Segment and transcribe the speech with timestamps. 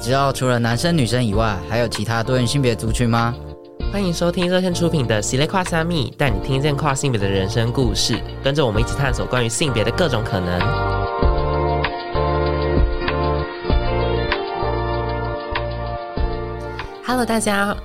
[0.00, 3.34] 知道除了男生女生以外，还有其他多元性别族群吗？
[3.92, 10.58] 欢迎收听热线出品的《喜咧跨虾米》，带你听见跨性别的人生故事，跟着我们一起探索关于性别的各种可能。
[17.04, 17.76] Hello，大家，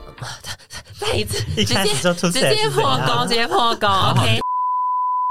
[0.98, 4.45] 再一次，一开始就出直接直接破功，直接破功，OK。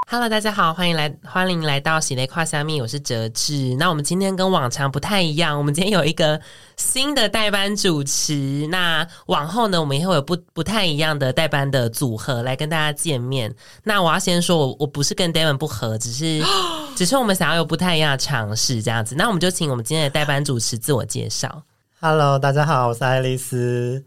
[0.07, 3.75] Hello，大家好，欢迎来欢迎来到喜雷跨虾米，我是哲志。
[3.77, 6.39] 那我们今天跟往常不太一样，我们今天有一个
[6.77, 8.67] 新的代班主持。
[8.71, 13.53] 那往后呢，我们也会有不不太一样的代班的组合来跟大家见面。
[13.83, 16.45] 那我要先说，我我不是跟 David 不合，只是
[16.95, 19.15] 只是我们想要有不太一样的尝试这样子。
[19.17, 21.63] 那我们就请我们今天的代班主持自我介绍。
[21.99, 24.05] Hello，大家好，我是爱丽丝。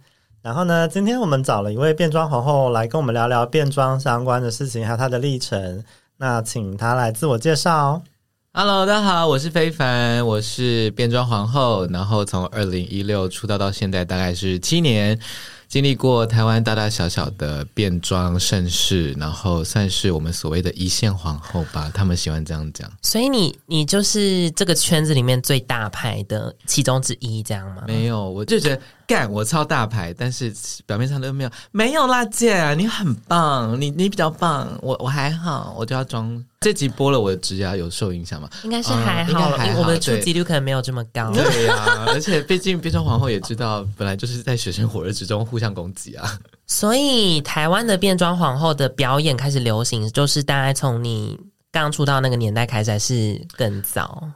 [0.48, 5.84] 然后呢，今天我们找了一位变装皇后来跟我们聊聊变装相关的事情，还有她的历程。
[6.16, 8.02] 那请她来自我介绍。
[8.54, 11.86] Hello，大家好，我是非凡，我是变装皇后。
[11.88, 15.20] 然后从二零一六出道到现在，大概是七年。
[15.68, 22.90] 经历过台湾大大小小的变装盛世，然后算是我们所谓的一线皇后吧，他们喜欢这样讲。
[23.02, 27.84] 所以你你就是这个圈子里面最大牌的其中之一，这样吗？
[27.86, 30.54] 没有，我就觉得干我超大牌，但是
[30.86, 36.44] 表面上都没有没有啦，姐你很棒，你你比较棒，我我还好，我就要装。
[36.60, 38.50] 这集播了，我的指甲有受影响吗？
[38.64, 41.32] 应该是还好，嗯、还好我们的触及率可能没有这么高。
[41.32, 46.38] 对呀、啊，而且毕竟变装皇后也知道，本来就是在水深火热之中互相攻击啊。
[46.66, 51.40] 所以台湾的变装皇后的表演开始流行，就是大概从你
[51.72, 54.28] 刚出道那个年代开始，还是更早？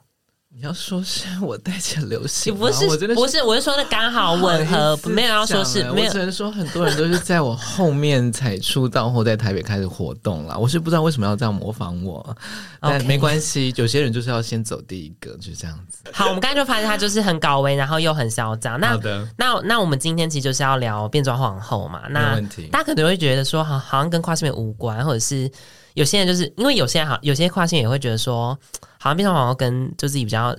[0.62, 10.56] 你要说是我带着流行，不是，我真的是不是，我是说的刚好吻合，没有要说是，没有，我只能说很多人都是在我后面才出道或在台北开始活动啦。
[10.56, 12.38] 我是不知道为什么要这样模仿我，
[12.80, 16.04] 但没关系，有些人就是要先走第一个，就是这样子。
[16.14, 18.80] 好，我们刚才就发现他就是很高危，然后又很嚣张。
[18.80, 18.96] 那
[19.36, 22.04] 那那我们今天其实就是要聊变装皇后嘛。
[22.08, 25.50] 那没问题，大家可能会觉得说，好，好像跟跨性别无关，或者是。
[25.94, 28.58] 有些人就是因为有些人好，有些跨性也会觉得说，
[29.02, 30.56] 好像变装皇后跟就自己比较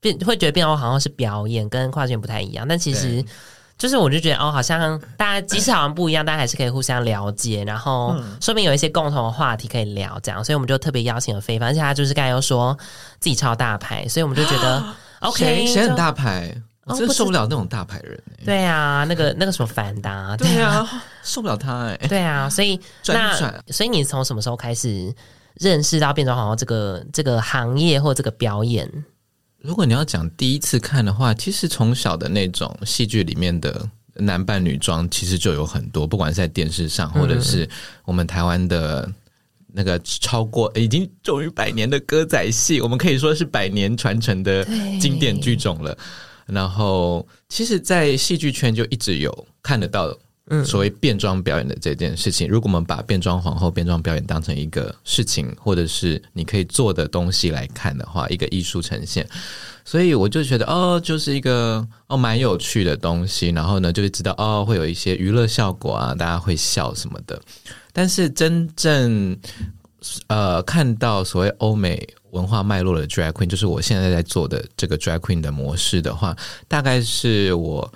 [0.00, 2.64] 变，会觉得变装皇后是表演，跟跨性不太一样。
[2.68, 3.24] 但其实
[3.76, 10.44] 就是我就觉得哦，好像大家即使好像不一样，大家还是可以互相了解，然后说不定有一些共同的话题可以聊，这样。
[10.44, 12.78] 所以我们就特别邀请了非凡，而且他就是刚才又说
[13.18, 14.84] 自己超大牌，所以我们就觉得
[15.20, 16.54] OK，谁很大牌？
[16.84, 18.44] 我真受不了那种大牌人、欸。
[18.44, 20.84] 对啊，那个那个什么凡达，对啊，
[21.22, 22.08] 受不了他哎、欸。
[22.08, 23.32] 对啊，所以 那
[23.68, 25.14] 所以你从什么时候开始
[25.62, 28.90] 认识到变装皇后这个这个行业或这个表演？
[29.60, 37.68] 如果你要讲第一次看的话，其实从小的那种戏剧里面的男扮女装，其实就有很多，不管是在电视上，或者是
[38.04, 39.08] 我们台湾的
[39.72, 44.66] 那个超过已经终于百年的歌仔戏，我们可以说是百年传承的
[45.00, 45.96] 经典剧种了。
[46.44, 50.12] 然后，其实，在戏剧圈就一直有看得到
[50.64, 52.48] 所谓变装表演的这件事情。
[52.48, 59.26] 如果我们把变装皇后、变装表演当成一个事情，或者是你可以做的东西来看的话，一个艺术呈现，
[59.84, 63.50] 所以我就觉得哦，就是一个哦蛮有趣的东西。
[63.50, 67.40] 然后呢，就会知道哦，会有一些娱乐效果啊，大家会笑什么的。
[67.92, 69.36] 但是真正
[70.26, 72.06] 呃看到所谓欧美。
[72.32, 76.34] 文化脉络的 drag queen 就是我现在在做的这个 drag queen 的模式的话，
[76.66, 77.92] 大概是我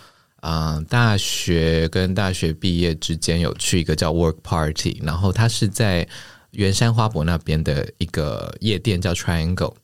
[0.46, 6.06] 啊、大学跟大学毕业之间有去一个叫 work party，然后它是在
[6.52, 9.74] 圆山花博那边的一个夜店叫 Triangle，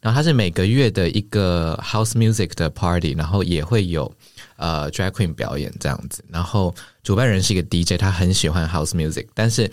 [0.00, 4.14] 然后它是每个月的一个 house music 的 party，然后也会有
[4.56, 6.72] 呃 drag queen 表演这样子，然后
[7.02, 9.68] 主办人是一个 DJ，他很喜欢 house music，但是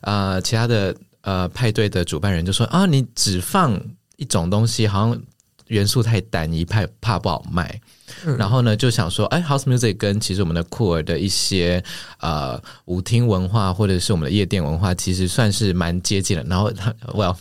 [0.00, 0.94] 呃其他的。
[1.26, 3.80] 呃，派对的主办人就说啊，你只放
[4.16, 5.22] 一种东西，好像
[5.68, 7.80] 元素太单一，怕怕不好卖。
[8.26, 11.82] 嗯、然后呢，就想说，哎，house music 跟其实我们的酷儿的一些
[12.20, 16.44] 呃舞厅文化或者是我们的夜店文化，其实算是蛮接近的。
[16.44, 17.36] 然后他， well。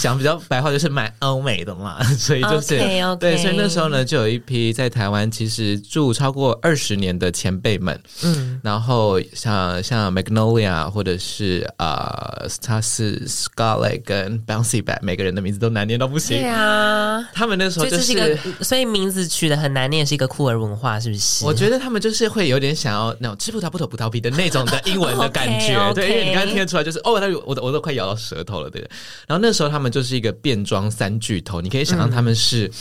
[0.00, 3.14] 讲比较白话就是蛮欧美的嘛， 所以就是 okay, okay.
[3.16, 21.46] 对，所以那时候呢，就有一批在台湾其实住超过二十年的前辈们，嗯，然后像像 Magnolia 或者是呃，他是 Scarlet 跟 Bouncy Bat，每个人的名字都难念到不行，对啊，他们那时候就是，是一个，所以名字取得很难念，是一个酷儿文化，是不是？
[21.46, 25.94] 我觉得他们就是会有点想要那种吃葡萄不吐葡萄皮的那种的英文的感觉， okay, okay.
[25.94, 28.80] 对，因为你刚刚听得出来，就是哦，他我都我都快咬到舌头了，对，
[29.26, 29.94] 然后那时候他们。
[29.94, 32.72] 就是一个变装三巨头，你可以想象他们是，嗯、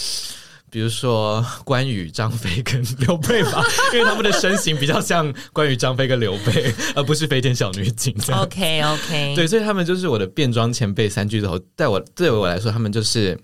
[0.71, 3.63] 比如说关羽、张飞跟刘备吧，
[3.93, 8.15] 因为他们的身形比较像关羽、张飞跟刘备，而不是飞天小女警。
[8.31, 11.59] OK OK，对，所以他们就是我的变装前辈三巨头。
[11.77, 13.39] 在我对我来说，他们就是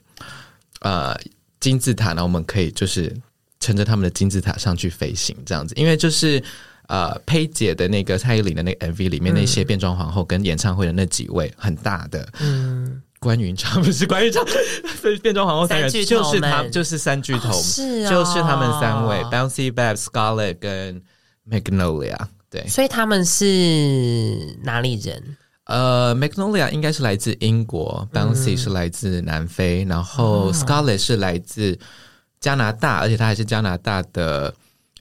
[0.79, 1.15] 呃
[1.59, 3.15] 金字塔，然后我们可以就是。
[3.59, 6.41] 乘着他们的金字塔上去飞行，这样子，因为就是
[6.87, 14.43] 呃，佩姐的那个蔡依林的那个 MV 里面那些变装皇后跟演唱会的那几位很大的，嗯，关云长不是关云长，
[15.21, 21.01] 变装皇后三人就是他，就是三巨头，是、哦，就是他们三位，Bouncy Babs、Scarlett 跟
[21.47, 22.17] Magnolia，
[22.49, 25.37] 对，所以他们是哪里人？
[25.65, 31.77] 呃，Magnolia 应该是来自英国，嗯，Bouncy 是来自南非，然后 Scarlett 是来自
[32.39, 34.53] 加拿大，而且他还是加拿大的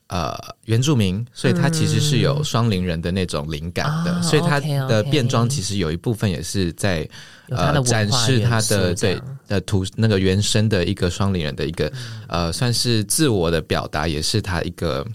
[0.08, 7.08] 呃原住民，所以他其实是有双灵人的那种灵感的，嗯，所以他的变装其实有一部分也是在
[7.50, 15.06] 呃展示他的对呃图那个原生的一个双灵人的一个，嗯，呃算是自我的表达，也是他一个。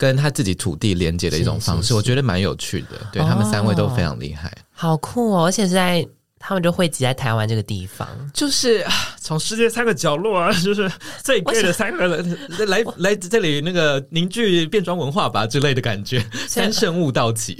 [0.00, 2.90] 跟他自己土地连接的一种方式，是是是我觉得蛮有趣的。
[3.12, 5.46] 对、哦、他们三位都非常厉害，好酷哦！
[5.46, 6.06] 而且是在
[6.38, 8.86] 他们就汇集在台湾这个地方，就是
[9.20, 10.90] 从世界三个角落啊， 就是
[11.22, 12.38] 最贵的三个人
[12.68, 17.56] 来来这里那个凝聚变装文化吧之类的感觉，三圣悟到齐。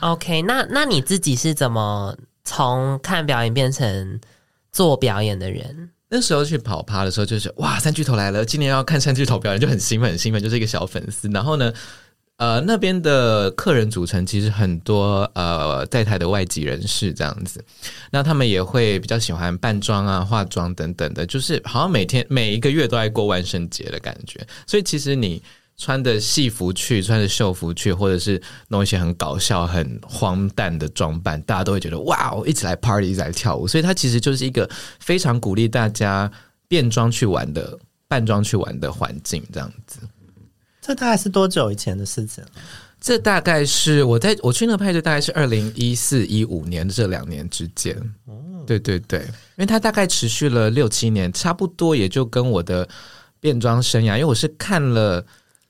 [0.00, 4.20] OK，那那你自己是怎么从看表演变成
[4.70, 5.90] 做表演的人？
[6.10, 11.28] 那时候去跑趴的时候，就是哇，三巨头来了，今年要看三巨头表演，就很兴奋，很兴奋，就是一个小粉丝。
[11.28, 11.70] 然后呢，
[12.38, 17.62] 呃，那边的客人组成其实很多，呃，在台的外籍人士这样子，
[18.10, 24.44] 那他们也会比较喜欢扮装啊、化妆等等的，就是好像每天每一个月都在过万圣节的感觉。
[24.66, 25.42] 所以其实你。
[25.80, 33.64] 穿的戏服去，穿着秀服去，或者是弄一些很搞笑、很荒诞的装扮，大家都会觉得哇，我一起来 party，一起来跳舞。
[33.64, 34.68] 所以它其实就是一个
[34.98, 36.28] 非常鼓励大家
[36.66, 40.00] 变装去玩的、扮装去玩的环境，这样子。
[40.88, 42.42] 这大概是多久以前的事情？
[42.98, 47.94] 这大概是我在我去那个派对，大概是二零一四一五年这两年之间。
[48.24, 48.34] 哦，
[48.66, 52.88] 对对对，因为它大概持续了六七年，差不多也就跟我的
[53.38, 55.24] 变装生涯，因为我是看了。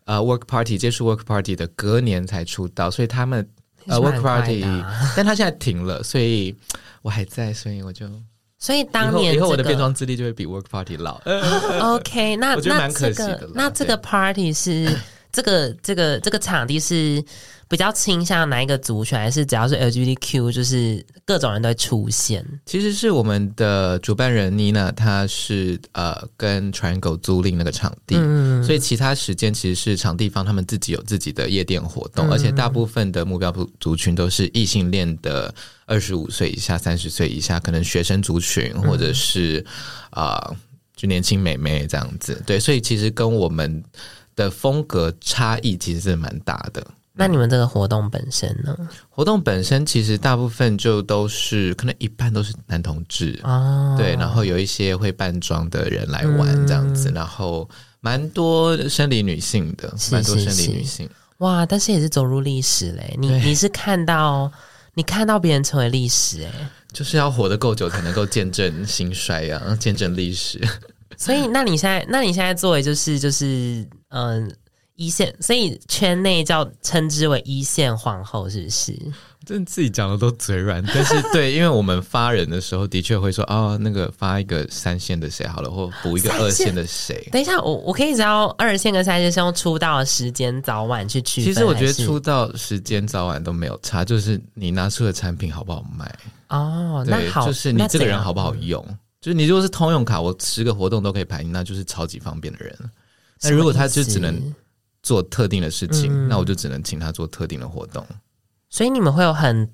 [0.05, 3.47] 呃、uh,，work party 接触 work party 的隔年才出道，所以他们
[3.85, 4.64] 呃、uh, work party，
[5.14, 6.56] 但他现在停了，所以
[7.03, 8.06] 我还在，所以我就，
[8.58, 11.20] 所以当年、这个、以后我的变装资历就会比 work party 老。
[11.94, 13.49] OK，那 我觉得蛮可惜的。
[13.55, 14.88] 那这个 party 是
[15.32, 17.25] 这个这个这个场地是。
[17.70, 22.42] 比较倾向哪一个族群，还是只要是 LGBTQ，就是各种人都会出现？
[22.64, 35.54] 其实是我们的主办人妮娜，她是呃跟 Triangle 租赁那个场地，嗯，所以其他时间其实是场地方他们自己有自己的夜店活动，嗯，而且大部分的目标族群都是异性恋的
[35.84, 39.62] 二十五岁以下、三十岁以下，可能学生族群或者是
[40.08, 40.56] 啊，嗯呃，
[40.96, 42.42] 就年轻美眉这样子。
[42.46, 43.84] 对，所以其实跟我们
[44.38, 46.87] 的风格差异其实是蛮大的。
[47.12, 48.76] 那你们这个活动本身呢？
[49.11, 57.69] 活动本身其实大部分就都是可能一半都是男同志哦，对，然后有一些会扮装的人来玩这样子，嗯、然后
[57.99, 61.11] 蛮多生理女性的，蛮多生理女性。
[61.38, 61.67] 哇！
[61.67, 64.50] 但是也是走入历史嘞，你你是看到
[64.94, 70.61] 你看到别人成为历史哎，就是要活得够久才能够见证兴衰呀、啊，见证历史。
[71.19, 74.49] 所以，那你现在那你现在作为就是就是嗯。
[74.49, 74.49] 呃
[75.00, 78.93] 一线，所以圈内叫称之为一线皇后，是不是？
[79.47, 87.25] 真的自己讲的都嘴软，但是对，因为我们发人的时候，的确会说哦，那个发一个三线的谁好了，或补一个二线的谁。
[87.31, 91.54] 等一下，我我可以知道二线跟三线是用出道时间早晚去区分。
[91.54, 96.12] 其实我觉得出道时间早晚都没有差，就是你拿出的产品好不好卖
[96.49, 97.04] 哦。
[97.07, 98.85] 那好，就是你这个人好不好用，
[99.20, 102.76] 就是你如果是通用卡，我十个活动都可以排，那就是超级方便的人。
[103.42, 104.54] 那如果他就只能。
[105.00, 108.04] 做特定的事情，嗯，那我就只能请他做特定的活动。
[108.68, 109.70] 所以你们会有很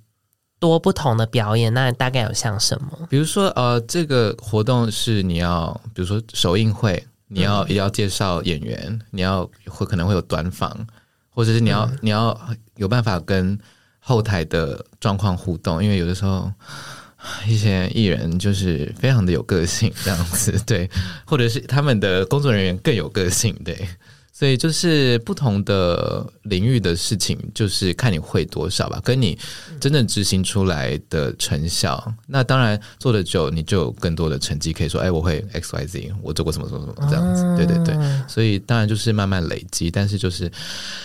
[0.60, 3.06] 多不同的表演，那大概有像什么？
[3.08, 10.86] 比如说，呃，这个活动是你要，比如说首映会，你要也要介绍演员，嗯，你要会可能会有短访，
[11.30, 12.38] 或者是你要，嗯，你要
[12.76, 13.58] 有办法跟
[13.98, 16.52] 后台的状况互动，因为有的时候
[17.46, 20.88] 一些艺人就是非常的有个性，这样子 对，
[21.24, 23.76] 或者是他们的工作人员更有个性，对。
[24.36, 29.38] 所以就是不同的领域的事情，就是看你会多少吧，跟你
[29.78, 32.02] 真正执行出来的成效。
[32.08, 37.44] 嗯、那当然做的久，你就有更多的成绩可以说，哎，我会 X Y Z，我做过什么什么什么这样子。
[37.44, 40.50] 嗯、对对对，所以当然就是慢慢累积，但是就是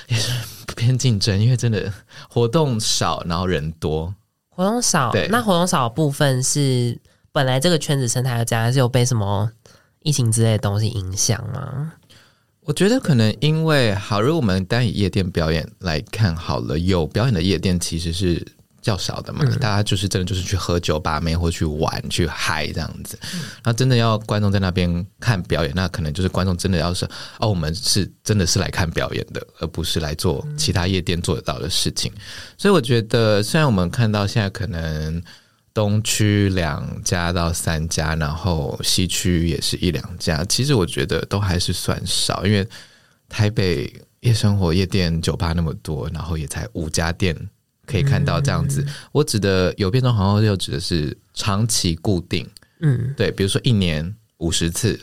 [0.07, 0.31] 也是
[0.75, 1.93] 偏竞争，因为真的
[2.27, 4.11] 活动少，然后人多。
[4.59, 6.99] 活动少，那活动少的部分是
[7.31, 9.49] 本来这个圈子生态的家还是有被什么
[10.03, 11.93] 疫情之类的东西影响吗？
[12.65, 18.45] 我觉得可能因为好，如果我们单以夜店表演来看好了，有表演的夜店其实是
[18.81, 23.17] 较少的嘛，嗯、大家就是真的就是去喝酒、把妹或去玩、去嗨这样子。
[23.33, 27.05] 嗯、然后真的要观众在那边看表演，那可能就是观众真的要是
[27.39, 32.11] 哦，我们是真的是来看表演的，而不是来做其他夜店做得到的事情。
[32.15, 32.21] 嗯、
[32.57, 35.21] 所以我觉得，虽然我们看到现在可能
[35.73, 42.67] 东区两家到三家，然后西区也是一两家，其实我觉得都还是算少，因为
[43.29, 47.35] 台北夜生活、夜店、酒吧那么多，然后也才五家店。
[47.89, 52.47] 可以看到这样子，嗯、我指的有变装皇后，又指的是长期固定，
[52.81, 54.99] 嗯，对，比如说一年五十次，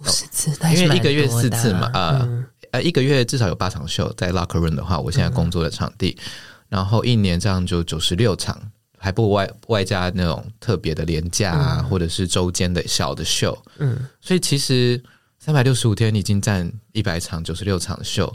[0.00, 6.24] 五十次，因为一个月四次嘛，呃、嗯、呃，一个月至少有八场秀，在 Locker Room 的话，我现在工作的场地，嗯、
[6.70, 8.60] 然后一年这样就九十六场，
[8.98, 15.00] 还不外外加那种特别的廉价或者是周间的小的秀，嗯，所以其实
[15.38, 18.32] 三百六十五天，你已经占一百场九十六场秀，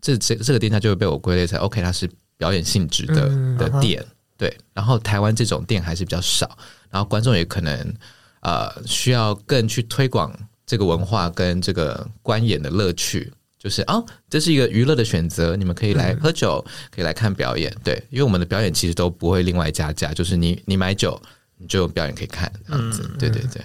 [0.00, 2.08] 这这这个店家就会被我归类成 OK，它是。
[2.42, 4.04] 表演性质的的店，
[4.36, 6.58] 对，然后台湾这种店还是比较少，
[6.90, 7.94] 然后观众也可能
[8.40, 21.16] 呃需要更去推广这个文化跟这个观演的乐趣，就是哦，这是一个娱乐的选择，你们可以来喝酒，可以来看表演，对，因为我们的表演其实都不会另外加价，就是你你买酒
[21.58, 23.62] 你就有表演可以看这样子，对对对。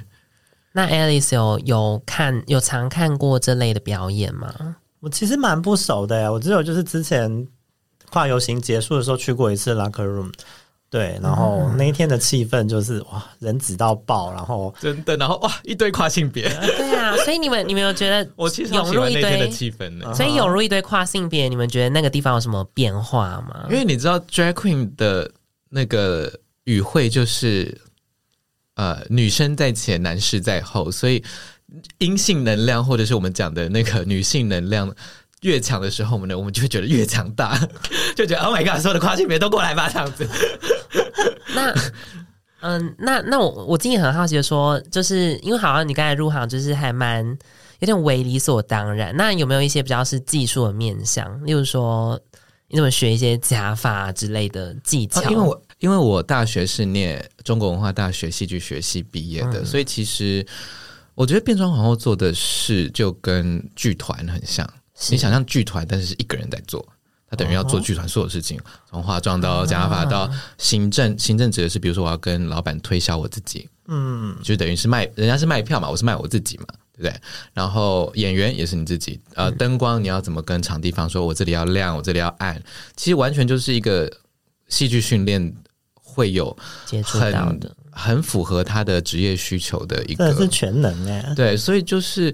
[0.72, 4.76] 那 Alice 有有看有常看过这类的表演吗？
[5.00, 7.48] 我其实蛮不熟的呀，我只有就是之前。
[8.12, 10.32] 跨游行结束的时候去过一次 Locker Room，
[10.90, 16.48] 对，然后那一天的气氛就是哇，人挤到爆，然后真的，然后哇，一堆跨性别，
[16.78, 20.14] 对啊，所以你们你们有觉得 我其实涌入一堆的气氛呢？
[20.14, 23.66] 所以涌入一堆跨性别，你们觉得那个地方有什么变化吗？
[23.70, 25.30] 因为你知道 Drag Queen 的
[25.70, 26.32] 那个
[26.64, 27.78] 语汇就是
[28.76, 31.22] 呃，女生在前，男士在后，所以
[31.98, 34.96] 阴性能量或者是我们讲的那个女性能量。
[35.41, 37.58] 越强的时候，我们呢，我们就会觉得越强大，
[38.15, 40.27] 就觉得 Oh my God，所有的跨性别都过来吧，这样子。
[41.53, 41.74] 那，
[42.62, 47.25] 嗯，那那我我自己很好奇的说，就是因为好像你刚才入行，就是还蛮
[47.79, 49.15] 有点为理所当然。
[49.15, 51.46] 那有没有一些比较是技术的面向？
[51.46, 52.20] 例如说，
[52.70, 55.22] 你怎么学一些假发之类的技巧？
[55.22, 60.44] 啊，因为我因为我大学是念中国文化大学戏剧学系毕业的，嗯，所以其实
[61.13, 64.67] 我觉得变装皇后做的事就跟剧团很像。
[65.10, 66.84] 你想象剧团，但是是一个人在做，
[67.30, 71.18] 他等于要做剧团所有事情，从化妆到假发到行政。
[71.20, 77.22] 行政指的是，比如说我要跟老板推销我自己，嗯，就等于是卖，人家是卖票嘛，我是卖我自己嘛，对不对？
[77.54, 82.62] 然后演员也是你自己，呃，灯光你要怎么跟场地方说，我这里要亮，我这里要暗，
[82.96, 84.12] 其实完全就是一个
[84.68, 85.54] 戏剧训练
[85.94, 92.34] 会有接触到的，很符合他的职业需求的一个，全能哎，对，所以就是。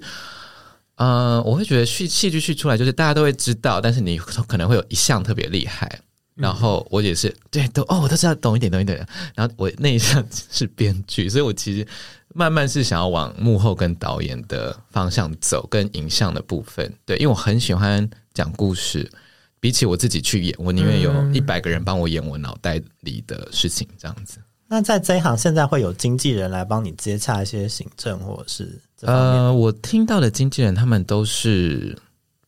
[0.96, 6.00] 嗯、呃，我会觉得戏戏剧序出来就是大家都会知道，但是你可能会有一项特别厉害，
[6.34, 9.06] 然后我也是对都哦，我都知道懂一点懂一点。
[9.34, 11.86] 然后我那一项 是编剧，所以我其实
[12.34, 16.92] 慢慢是想要往幕后跟导演的方向走，跟影像的部分。
[17.04, 19.10] 对，因为我很喜欢讲故事，
[19.58, 24.38] 比起我自己去演，我宁愿有一百个人帮我演我脑袋里的事情，这样子。
[24.74, 31.96] 那在这一行，现在会有经纪人来帮你接洽一些行政，或者是呃，我听到的经纪人，他们都是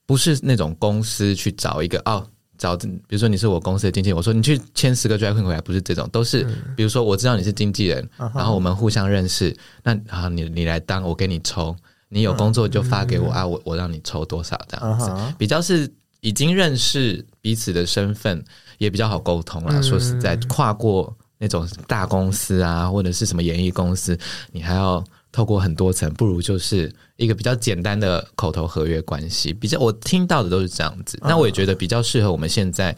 [0.06, 2.26] 不是那种公司去找一个哦，
[2.59, 11.76] 找比如说你是我公司的经纪人，我说你去签十个 drag queen 回来，不是这种，都是、嗯、比如说我知道你是经纪人，嗯、然后我们互相认识，那啊你你来当，我给你抽，
[12.09, 15.88] 你有工作就发给我、嗯、啊，我我让你抽多少这样子，嗯、比较是
[16.23, 18.42] 已经认识彼此的身份，
[18.78, 19.78] 也比较好沟通啦。
[19.78, 21.16] 嗯、说实在，跨过。
[21.38, 24.19] 那种大公司啊，或者是什么演艺公司，
[24.52, 29.52] 你还要透过很多层，不如就是一个比较简单的口头合约关系。
[29.52, 32.97] 比较我听到的都是这样子，那我也觉得比较适合我们现在，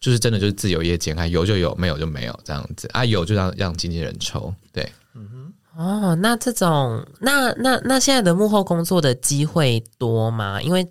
[0.00, 4.54] 就是真的就是自由业剪开，有就有，没有就没有这样子啊，有就让让经纪人抽。
[4.72, 5.28] 对，嗯
[5.74, 10.60] 哼，哦，那这种那那那现在的幕后工作的机会多吗？
[10.62, 10.86] 因为。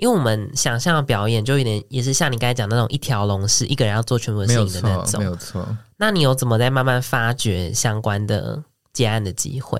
[0.00, 5.66] 因为我们想象的表演就有点也是像你刚才讲的那种一条龙式，一个人要做全部的事情的那种，没有错。
[5.98, 9.78] 那你有怎么在慢慢发掘相关的接案的机会？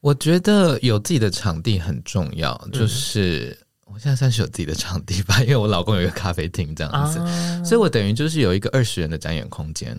[0.00, 9.98] 我觉得有自己的场地很重要，就是、嗯、我现在算是有自己的场地吧，因为我老公有一个咖啡厅这样子，啊、所以我等于就是有一个二十人的展演空间。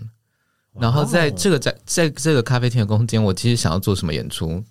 [0.79, 4.63] 然后在这个在在这个咖啡厅的空间，我其实想要做什么演出，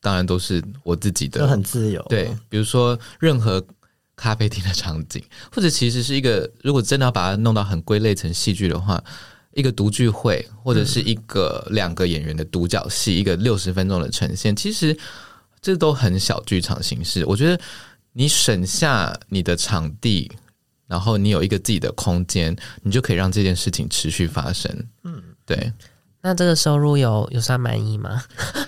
[0.00, 2.04] 当然都是我自己的，都很自由。
[2.08, 3.64] 对，比如说任何。
[4.16, 9.02] 咖啡厅的场景，或者其实是一个，如果真的要把它弄到很归类成戏剧的话，
[9.54, 14.96] 一个独剧会，或者是一个两个演员的独角戏，一个六十分钟的呈现，其实
[15.60, 17.24] 这都很小剧场形式。
[17.26, 17.60] 我觉得
[18.12, 20.30] 你省下你的场地，
[20.86, 24.70] 然后你有一个自己的空间，你就可以让这件事情持续发生。
[25.04, 25.72] 嗯，对。
[26.20, 28.22] 那这个收入有有算满意吗？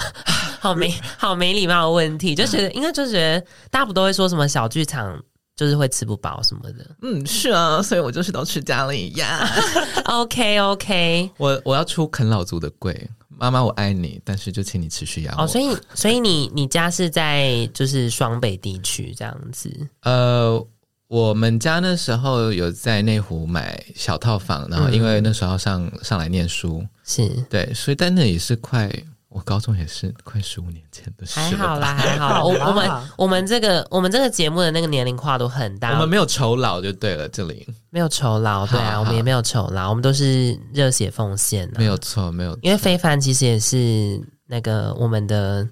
[0.60, 3.40] 好没好没礼貌的问题，就觉得应该就觉得
[3.70, 5.22] 大家不都会说什么小剧场
[5.56, 6.86] 就是会吃不饱什么的。
[7.02, 9.48] 嗯，是啊，所以我就是都吃家里呀。
[10.04, 15.44] OK OK， 我我要出啃老族的贵，妈妈我爱你，但是就请你持续养我。
[15.44, 19.70] 哦，所以所以你你家是在就是双北地区这样子？
[20.02, 20.62] 呃，
[21.08, 28.90] 我们家那时候有在内湖买小套房，然后因为那时候上、嗯、上来念书，是对，所以但那也是快。
[29.36, 32.42] 我高中也是快十五年前的事，还好啦， 还好。
[32.42, 42.60] 我我们我们这个我们这个节目的那个年龄跨度很大，我们没有酬劳就对了，这里没有酬劳，对啊，好好我们也没有酬劳，我们都是热血奉献，没有错，没有错。
[42.62, 45.68] 因为非凡其实也是那个我们的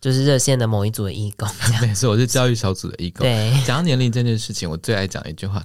[0.00, 1.46] 就是热线的某一组的义工，
[1.82, 3.26] 没错，我是教育小组的义工。
[3.26, 5.62] 对，讲到年龄这件事情，我最爱讲一句话，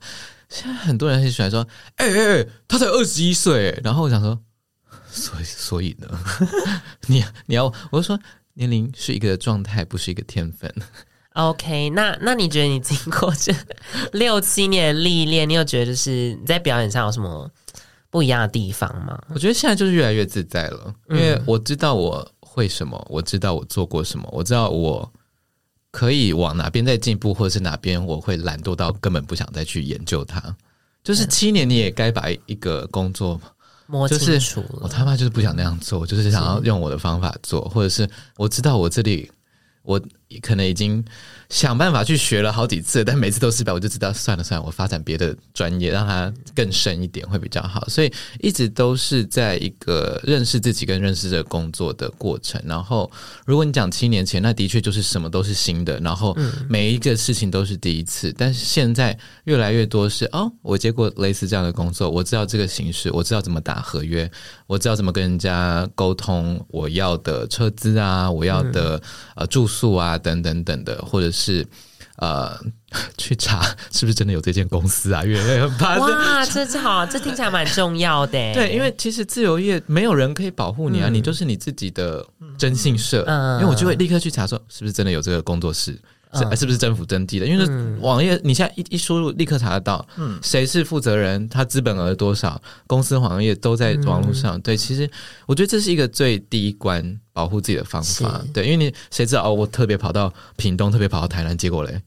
[0.50, 4.38] 现在很多人很喜欢说，哎哎哎，他才二十一岁，然后我想说。
[5.10, 6.08] 所以， 所以呢，
[7.08, 8.20] 你你要我就说，
[8.54, 10.74] 年龄是一个状态，不是一个天分。
[11.34, 13.54] OK，那那你觉得你经过这
[14.14, 17.50] 六七年的历练，你有觉得就是你在表演上有什么
[18.10, 19.22] 不一样的地方吗？
[19.30, 25.14] 我觉得现在就是越来越自在了，因为我知道我会什么，我知道我做过什么，我知道我
[25.92, 30.42] 可以往哪边再进步，或者是哪边我会懒惰到根本不想再去研究它。
[31.04, 33.40] 就是七年，你也该把一个工作。
[33.88, 39.32] 摸清楚了，就是我他妈就是不想那样做，就是想要用我的方法做，或者是我知道我这里
[39.82, 40.00] 我
[40.42, 41.04] 可能已经。
[41.50, 47.88] 想办法去学了好几次，但每次都失败，我就知道算了算了，我发展别的专业，让它更深一点会比较好。
[47.88, 52.62] 所以一直都是在一个认识自己跟认识这个工作的过程。
[52.66, 53.10] 然后，
[53.46, 58.36] 如果你讲七年前，那的确就是什么都是新的，然后每一个事情都是第一次。
[58.38, 64.30] 但是现在越来越多是哦，我接过类似这样的工作，我知道这个形式，我知道怎么打合约，
[64.66, 69.02] 我知道怎么跟人家沟通，我要的车资啊，我要的
[69.38, 71.66] 呃住宿啊等等等的，或者是。
[72.20, 72.60] 呃，
[73.16, 75.24] 去查是不是真的有这间公司啊？
[75.24, 76.00] 因为很怕。
[76.00, 78.32] 哇，这这好，这听起来蛮重要的。
[78.56, 82.26] 对，因为其实自由业没有人可以保护你啊，嗯、你就是你自己的
[82.58, 83.24] 征信社。
[83.28, 85.96] 嗯，因为我就会立刻去查说，是不是真的有这个工作室。
[86.34, 87.46] 是是不是政府登记的？
[87.46, 94.60] 因为网页你现在一一输入，立刻查得到，嗯，谁是负责人，他资本额多少，公司网页都在网络上。
[94.62, 95.10] 对，其实
[95.46, 98.42] 我觉得这是一个最第一关保护自己的方法。
[98.54, 102.02] 对，因为你谁知道哦，我特别跑到屏东，特别跑到台南，结果嘞，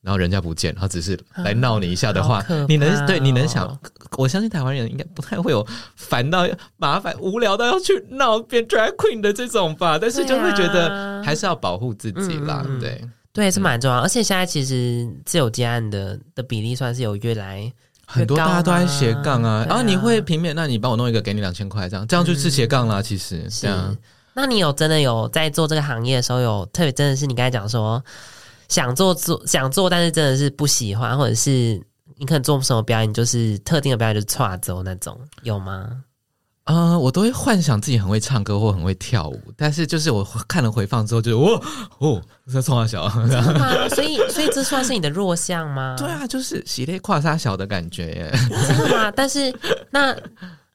[0.00, 3.78] 然后人家不见，他只是来闹你一下的话，你能对你能想？
[4.16, 9.98] 我相信台湾人应该不太会有烦到麻烦、无聊到要去闹变 drag queen 的这种吧？
[9.98, 12.86] 但是就会觉得还是要保护自己啦，对。
[12.86, 13.08] 对，
[13.50, 17.72] 是蛮重要，而且现在其实自由接案的的比例算是有越来越
[18.06, 19.64] 很多，大家都在斜杠啊。
[19.68, 23.00] 然后、啊啊、你会平面，那你帮我弄一个，给你两千块，这样这样就是斜杠啦。
[23.00, 23.96] 嗯、其实是这样。
[24.32, 28.02] 那你有真的有在做这个行业的时候，有特别真的是你刚才讲说
[28.68, 31.82] 想做做想做，但是真的是不喜欢，或者是
[32.16, 35.90] 你可能做什么表演，就是特定的表演就是跨走那种，有吗？
[36.66, 41.60] 啊、呃，我都会幻想自己很会唱歌或很会跳舞，但是就是我看了回放之后，就哇
[41.98, 42.20] 哦，
[42.52, 43.88] 这冲啊小，真的吗？
[43.90, 45.94] 所以所以这算是你的弱项吗？
[45.98, 48.32] 对啊，就是喜类跨沙小的感觉耶，
[48.68, 49.10] 真的吗？
[49.14, 49.54] 但是
[49.90, 50.14] 那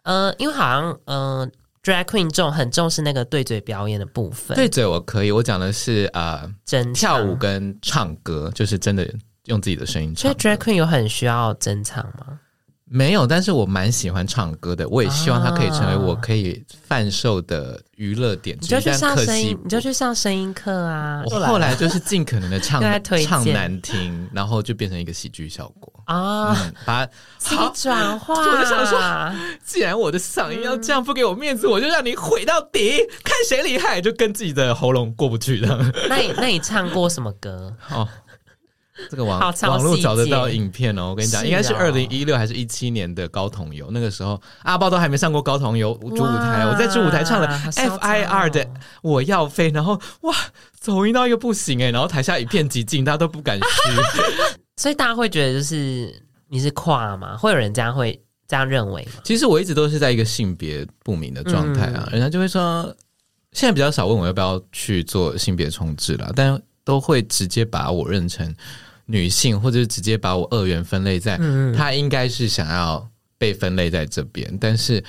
[0.04, 1.47] 呃，因为好像呃
[1.84, 9.06] ，drag queen 重很重视那个对嘴表演的部分，对嘴我可以，我讲的是呃，真、跳舞跟唱歌，就是真的
[9.45, 10.21] 用自己的声音唱。
[10.23, 12.39] 所以 drag queen 有很需要真唱吗？
[12.93, 18.58] 没有，但是我蛮喜欢唱歌的，我也希望它可以成为我可以贩售的娱乐点。
[18.60, 21.23] 你就去上声音，你就去上声音课啊！
[21.27, 22.82] 我后来就是尽可能的唱
[23.25, 27.08] 唱难听，然后就变成一个喜剧效果啊，把
[27.39, 28.34] 它转化。
[28.34, 28.99] 我就想说，
[29.63, 35.93] 既然我的嗓音要这样不给我面子，我就让你毁到底，看谁厉害，就跟自己的喉咙过不去的。
[36.10, 37.73] 那你那你唱过什么歌？
[37.89, 38.06] 哦。
[39.09, 48.67] 这个网网络找得到影片哦，我跟你讲，应该是二零一六还是一七年的高筒游，那个时候阿豹都还没上过高筒游主舞台，我在主舞台唱了 FIR 的
[49.01, 50.35] 我要飞，然后哇，
[50.79, 53.65] 走音到一个不行诶，然后台下一片寂静，大家都不敢嘘，
[54.77, 57.37] 所以大家会觉得就是你是跨吗？
[57.37, 59.21] 会有人这样会这样认为吗？
[59.23, 62.83] 其实我一直都是在一个性别不明的状态啊，人家就会说，
[63.51, 68.53] 现在比较少问我要不要去做性别重置了，但都会直接把我认成。
[69.12, 73.06] 女性，或者是直接把我二元分类在，嗯、他应该是想要
[73.38, 75.04] 被分类在这边，但是，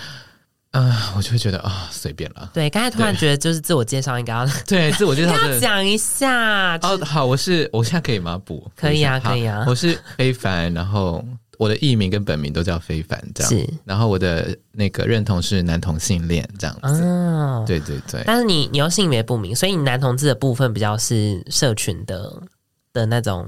[0.73, 2.51] 啊、呃，我就会觉得啊，随便了。
[2.53, 6.77] 对，刚才突然觉得就是自我介绍应该要 对自我介绍 要讲一下。
[6.79, 8.41] 哦，好，我是我现在可以吗？
[8.45, 9.65] 不，可以啊，可以啊。
[9.69, 11.25] 我是非凡，然后
[11.59, 13.53] 我的艺名跟本名都叫非凡，这样。
[13.53, 17.05] 是，然后我的那个认同是男同性恋这样子。
[17.05, 18.23] 哦，对对对。
[18.25, 22.43] 但是你你又性别不明，所以你男同志的部分比较是社群的
[22.95, 23.47] 的那种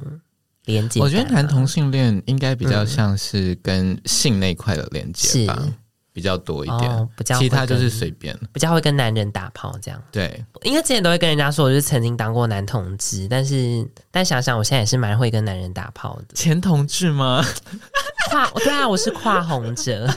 [0.64, 1.00] 连接。
[1.00, 5.58] 我觉得男同性恋应该比较像是跟性那块的连接吧。
[5.60, 5.74] 嗯
[6.14, 10.00] 比较多一点，哦、比較其他就是随便，比较会跟男人打炮这样。
[10.12, 16.34] 对，因为之前都会跟人家说，我就是曾经当过男同志，但是但想想，我现在也是蛮会跟男人打炮的。
[16.36, 17.44] 前同志吗？
[18.30, 20.08] 跨对啊，我是跨红者。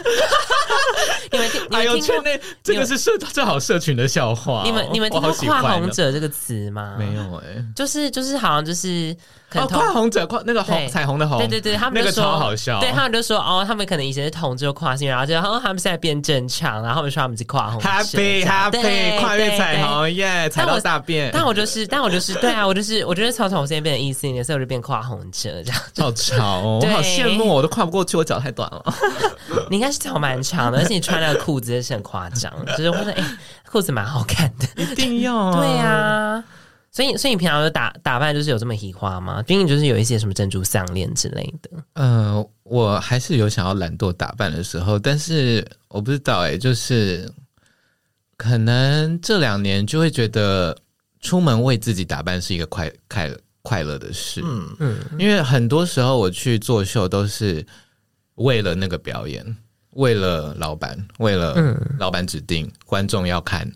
[1.32, 2.30] 你们听，你们听过？
[2.30, 4.64] 哎、这个是社最好社群的笑话、哦。
[4.66, 6.96] 你们你们听过“跨红者”这个词吗？
[7.00, 9.16] 没有哎、欸，就是就是好像就是
[9.50, 21.32] 可能哦，跨红者跨那个红彩虹的红，对对对，他们就说那个超好笑，对他们就说哦，他们可能以前是同志跨性，然后就哦他们现在变正常，然后他们说他们是跨红，Happy Happy 跨越彩虹耶，踩到大便。
[21.32, 25.82] 但我就是但我就是对啊，我就是我觉得从从我现在变成异性恋，所以我就变跨红者这样。
[25.98, 28.94] 好潮哦，我好羡慕，我都跨不过去，我脚太短了。
[29.72, 33.24] 你应该是脚蛮长的，而且你穿那个裤子也是很夸张，就是我说哎，
[33.72, 36.44] 裤子蛮好看的， 一定要对呀。
[36.98, 39.44] 所以所以你平常有打打扮就是有这么喜欢吗？
[39.44, 41.70] 毕竟就是有一些什么珍珠项链之类的。
[41.94, 47.32] 呃，我还是有想要懒惰打扮的时候，但是我不知道哎，就是
[48.36, 50.76] 可能这两年就会觉得
[51.22, 53.32] 出门为自己打扮是一个快快
[53.62, 54.42] 快乐的事。
[54.44, 57.64] 嗯嗯，因为很多时候我去做秀都是。
[58.38, 59.44] 为了那个表演，
[59.94, 63.68] 为了老板，为了老板指定、嗯、观众要看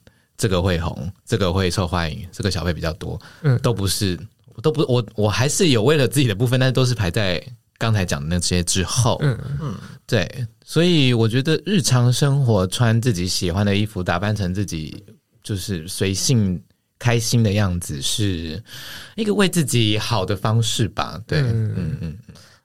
[0.41, 4.19] 这个会红，这个会受欢迎，这个小费比较多，嗯，都不是，
[4.63, 7.39] 都不，我我还是有为了自己的部分，但是都是排在
[7.77, 9.37] 刚才讲的那些之后，嗯。
[9.61, 9.75] 嗯，
[10.07, 15.05] 对，所以我觉得日常生活穿自己喜欢的衣服，打扮成自己
[15.43, 16.59] 就是随性
[16.97, 18.59] 开心的样子，是
[19.15, 22.17] 一个为自己好的方式吧，对，嗯嗯嗯。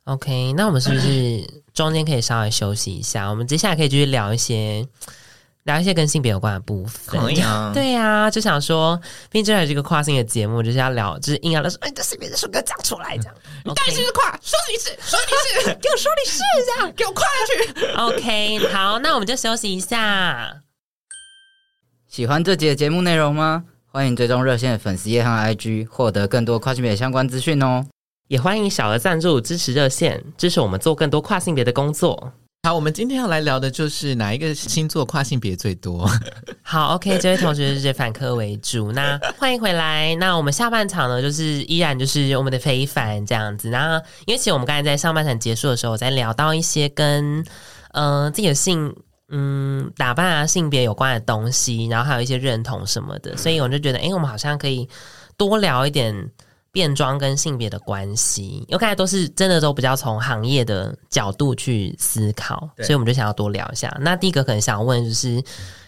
[0.04, 3.28] OK，那我们是不是中间可以稍微休息一下？
[3.28, 4.88] 我们接下来可以继续聊一些
[5.66, 7.20] 聊一些跟性别有关的部分。
[7.20, 8.98] 可以啊， 对呀、啊，就想说，
[9.30, 13.34] 毕竟这还是一个跨性的节目，就是要聊，就是硬要的说，哎，这性别的说给我讲出来，这样。
[13.64, 14.30] 你到底是不是跨？
[14.42, 17.92] 说你是，说你是，给我说你是，这样 给我跨下去。
[17.92, 20.62] OK，好，那我们就休息一下。
[22.08, 23.64] 喜欢这集的节目内容吗？
[23.88, 27.84] 欢迎追踪热线的粉丝页和 IG，获得更多跨性别相关资讯哦。
[28.28, 32.32] 也欢迎小额赞助支持热线，支持我们做更多跨性别的工作。
[32.66, 36.04] 好，我们今天要来聊的就是哪一个星座跨性别最多？
[36.62, 38.90] 好，OK，这位同学是反科为主。
[38.90, 40.16] 那欢迎回来。
[40.16, 43.70] 那我们下半场呢，就是依然就是我们的非凡这样子。
[43.70, 47.44] 那因为其实我们刚才在上半场结束的时候，我在聊到一些跟
[47.92, 48.92] 嗯、自己的性
[49.28, 54.88] 嗯打扮啊性别有关的东西，然后还有一些认同什么的，所以我就觉得，哎，我们好像可以
[55.36, 56.32] 多聊一点。
[56.76, 63.96] 变装跟性别的关系，因为刚才都是真的都比较从行业的角度去思考，所以我们就想要多聊一下。
[64.02, 65.42] 那第一个可能想问就是，你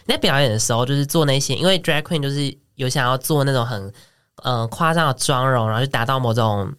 [0.07, 3.93] 在表演的时候，就是做那些，因为 drag queen 就是有想要做那种很
[4.41, 6.73] 呃夸张的妆容，然后就达到某种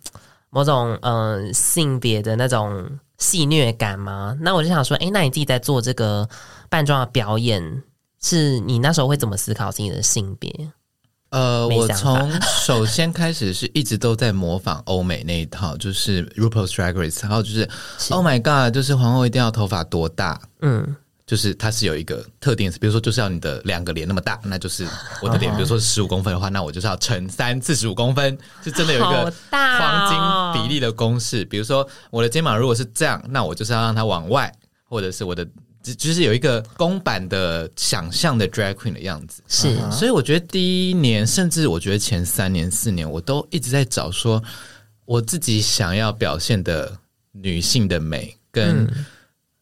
[0.51, 2.85] 某种嗯、呃、性别的那种
[3.19, 4.37] 戏谑感吗？
[4.41, 6.29] 那我就想说，哎，那你自己在做这个
[6.69, 7.85] 扮装的表演，
[8.21, 10.73] 是你那时候会怎么思考自己的性别？
[11.31, 12.31] 呃，我从
[12.65, 18.13] 首先开始是一直都在模仿欧美那一套，就是 RuPaul's Drag Race，然后就是，是。
[18.13, 24.85] Oh my God，就是皇后一定要头发多大，嗯，就是它是有一个特定，比如说就是要你的两个脸那么大，那就是
[25.23, 30.09] 我的脸，比如说十五公分的话，那我就是要乘三四十五公分，就真的有一个黄
[30.55, 31.45] 金比例的公式。
[31.45, 34.53] 比如说我的肩膀如果是这样，那我就是要让它往外，
[34.89, 35.47] 或者是我的。
[35.83, 44.43] 就是有一个公版的想象的 drag queen 的样子，是，所以我觉得第一年，甚至我觉得前三年、四年，我都一直在找说
[45.07, 46.97] 我自己想要表现的
[47.33, 49.07] 女性的美，跟啊、嗯。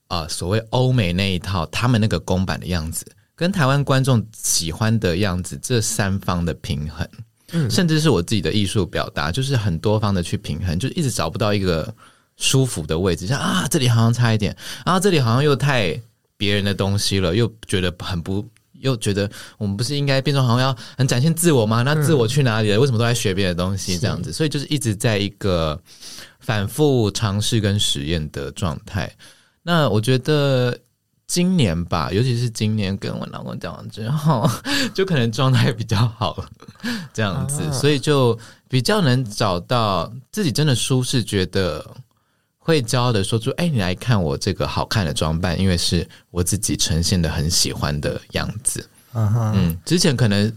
[0.09, 7.09] 呃、所谓欧美那一套他们那个公版的样子，跟台湾观众喜欢的样子，这三方的平衡，
[7.53, 11.95] 嗯，甚至是我自己的艺术表达，就是很多方的去平衡，就一直找不到一个
[12.37, 15.97] 舒服的位置，像啊这里好像差一点，然后这里好像又太。
[16.38, 21.83] 别人的东西了，又觉得很不，又觉得我们不是应该变装好像要很展现自我吗？
[21.83, 22.79] 那自我去哪里了？
[22.79, 23.98] 为什么都在学别的东西？
[23.98, 25.79] 这样子，所以就是一直在一个
[26.38, 29.12] 反复尝试跟实验的状态。
[29.64, 30.79] 那我觉得
[31.27, 34.48] 今年吧，尤其是今年跟我老公讲完之后，
[34.94, 36.48] 就可能状态比较好了，
[37.12, 41.85] 这样子，所以就比较能找到自己真的舒适，觉得。
[42.69, 48.87] 会骄傲的说出：“哎，你来看我这个好看的装扮，因为是我自己呈现的很喜欢的样子。
[49.15, 49.53] Uh huh.
[49.55, 50.53] 嗯，之前可能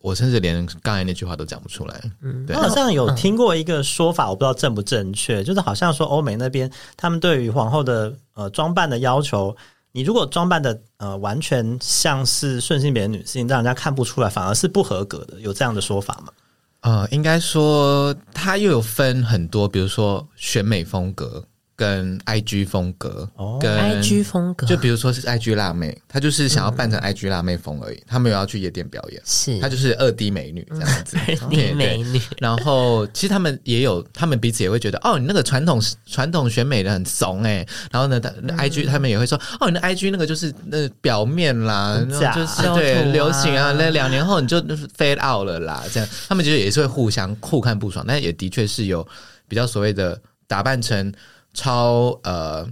[0.00, 2.00] 我甚至连刚才那句话都讲不出来。
[2.22, 2.56] 嗯，对。
[2.56, 9.54] 我好像有听过一个说法，我不知道正不正确，就是好像说欧美那边他们对于皇后的呃装扮的要求，
[9.92, 16.32] 你如果装扮的呃完全像是顺性别的女性，让人家看不出来，反而是不合格的，有这样的说法吗？
[16.80, 21.44] 呃，应该说它又有分很多，比如说选美风格。
[21.80, 29.58] 跟 IG 风格，哦、跟 IG 风格，就比如说是 IG 辣妹，她就是想要扮成 IG 辣妹风而已，她、嗯、没有要去夜店表演，是。
[29.60, 32.20] 她就是二 D 美女这样子， 二 D 美女。
[32.38, 42.34] 然后其实他们也有，他们彼此也会觉得，哦，你那个传统传统选美的很怂哎、欸，然后呢，IG 他们也会说，哦，你的 IG 那个就是那表面啦，假。
[42.34, 44.60] 就是对、啊、流行啊，那两年后你就
[44.98, 46.06] fade out 了啦，这样。
[46.28, 49.06] 他们其实也是会互相互看不爽，但也的确是有
[49.48, 51.10] 比较所谓的打扮成。
[51.52, 52.66] 超呃，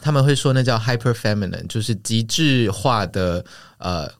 [0.00, 3.44] 他们会说那叫 hyper feminine，就是极致化的
[3.78, 4.10] 呃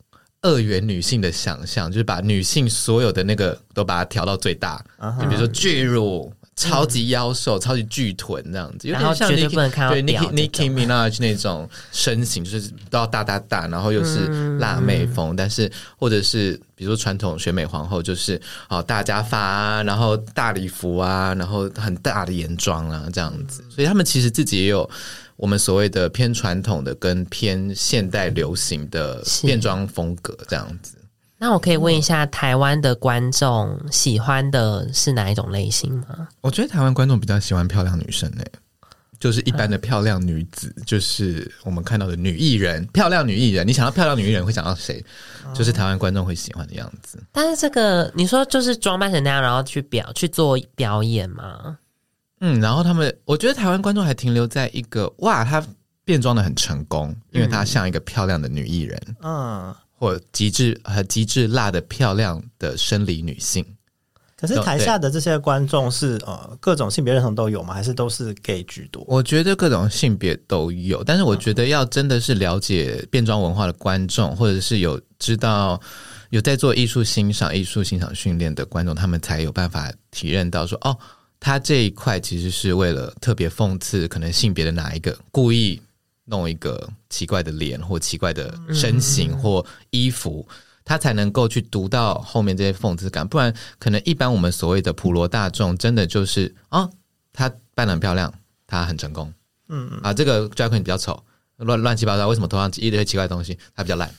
[0.42, 5.22] 二元女性的想象，就是把女性所有的那个都把它调到最大，uh huh.
[5.22, 16.60] 就比如说巨乳、超级妖瘦、嗯、超级巨臀这样子，有点像 Nicki 对 Nicki Nicki Minaj 那种身形，就是都要大大大，然后又是辣妹风，嗯、但是或者是。
[16.76, 18.38] 比如说传统选美皇后就是
[18.68, 24.90] 哦大假发啊，然后大礼服啊，然后很大的眼妆啊这样子，所以他们其实自己也有
[25.36, 30.96] 我们所谓的偏传统的跟偏现代流行的变装风格这样子。
[31.44, 36.26] 那我可以问一下，台湾的观众喜欢的是哪一种类型吗？
[36.40, 38.52] 我觉得台湾观众比较喜欢漂亮女生诶、欸。
[39.20, 43.68] 就是一般的漂亮女子，嗯、就是我们看到的女艺人，漂亮女艺人。
[43.68, 45.04] 你想到漂亮女艺人会想到谁？
[45.46, 47.22] 嗯、就是台湾观众会喜欢的样子。
[47.30, 51.76] 但是这个你说就是装扮成那样，然后去表去做表演吗？
[52.40, 55.62] 嗯，然后他们，我觉得台湾观众还停留在一个哇，她
[56.06, 63.64] 变装的很成功，因为她像一个漂亮的女艺人，嗯，或极致和极致辣的漂亮的生理女性。
[64.36, 67.72] 可是台下的这些观众是呃各种性别认同都有吗？
[67.72, 69.02] 还是都是 gay 居多？
[69.08, 75.80] 我觉得各种性别都有，但是我觉得要真的是了解变装文化的观众，或者是有知道
[76.28, 80.94] 有在做艺术欣赏、艺术欣赏训练的观众，他们才有办法体认到说，哦，
[81.40, 85.80] 他这一块其实是为了特别讽刺可能性别的哪一个，故意
[86.24, 90.46] 弄一个奇怪的脸或奇怪的身形或衣服。
[90.48, 90.54] 嗯
[90.86, 96.86] 他才能够去读到后面这些讽刺感，不然可能一般我们所谓的普罗大众，真的就是啊，
[97.32, 98.30] 他扮的很漂亮，
[98.66, 99.32] 他很成功，
[99.70, 101.24] 嗯啊，这个 drag queen 比较丑，
[101.56, 104.14] 乱乱七八糟，为什么头上一堆奇怪的东西，他比较烂？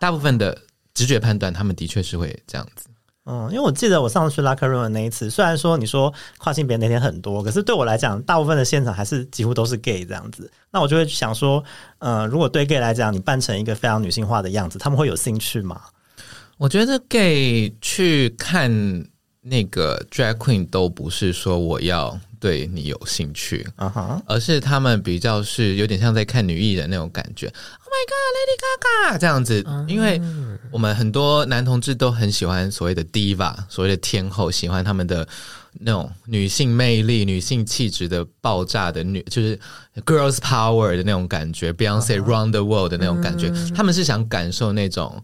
[0.00, 0.60] 大部分的
[0.94, 2.88] 直觉判断，他们的确是会这样子。
[3.26, 10.50] 嗯，因为我记得我上次去 Locker Room 的那一次，虽然说你说跨性别那天很多，可是对我来讲，大部分的现场还是几乎都是 gay 这样子。
[10.70, 11.62] 那我就会想说，
[11.98, 15.80] 嗯，如果对 gay 来讲，你扮成一个非常女性化的样子，他们会有兴趣吗？
[16.56, 18.70] 我觉得 gay 去看
[19.42, 24.20] 那个 drag queen 都不是说我要对你有兴趣，uh huh.
[24.26, 27.46] 而是他们比较是有点像在看女艺人那种感觉。
[27.46, 27.54] Oh
[27.86, 29.88] my god，Lady Gaga 这样子，uh huh.
[29.88, 30.20] 因为
[30.72, 35.28] 我们很多男同志都很喜欢所谓的 diva，所谓的天后，喜欢他们的
[35.74, 39.56] 那种女性魅力、女性气质的爆炸的女，就是
[40.04, 43.74] girls power 的那种感觉，Beyonce run the world 的那种感觉，uh huh.
[43.76, 45.22] 他们是想感受那种。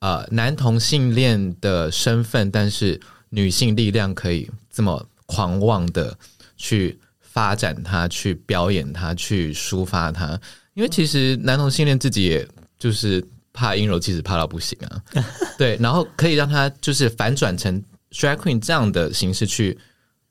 [0.00, 6.16] 呃，男同性恋的身份，但是女性力量可以这么狂妄的
[6.56, 10.40] 去发展它，去表演它，去抒发它。
[10.74, 12.46] 因为其实男同性恋自己也
[12.78, 15.02] 就是怕阴柔，气质怕到不行啊。
[15.56, 19.76] 对，然后可以让他就是反转成 drag queen 这样的形式，去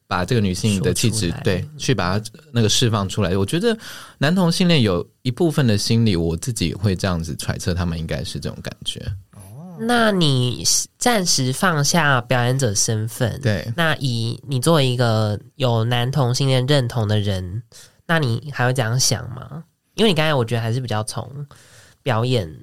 [0.07, 3.35] 把这个女性的气质，对，去把它那个释放出来。
[3.35, 3.75] 我觉得
[4.19, 9.03] 男同性恋有一部分的心理，我自己会这样子揣测，他们应该是这种感觉。
[9.79, 10.63] 那你
[10.97, 13.67] 暂时放下表演者身份，对。
[13.75, 17.61] 那以你作为一个有男同性恋认同的人，
[18.07, 19.63] 那你还会这样想吗？
[19.95, 21.29] 因为你刚才我觉得还是比较从
[22.03, 22.53] 表演，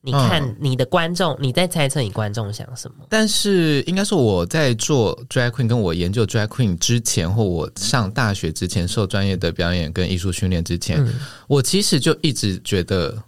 [0.00, 3.06] 你看你的观众，嗯、你在猜测你观众想什么。
[3.08, 11.14] 但是应该说我在做 drag queen，跟我研究 drag queen 之前，或我上大学之前受专业的表演跟艺术训练之前，嗯、
[11.46, 13.22] 我其实就一直觉得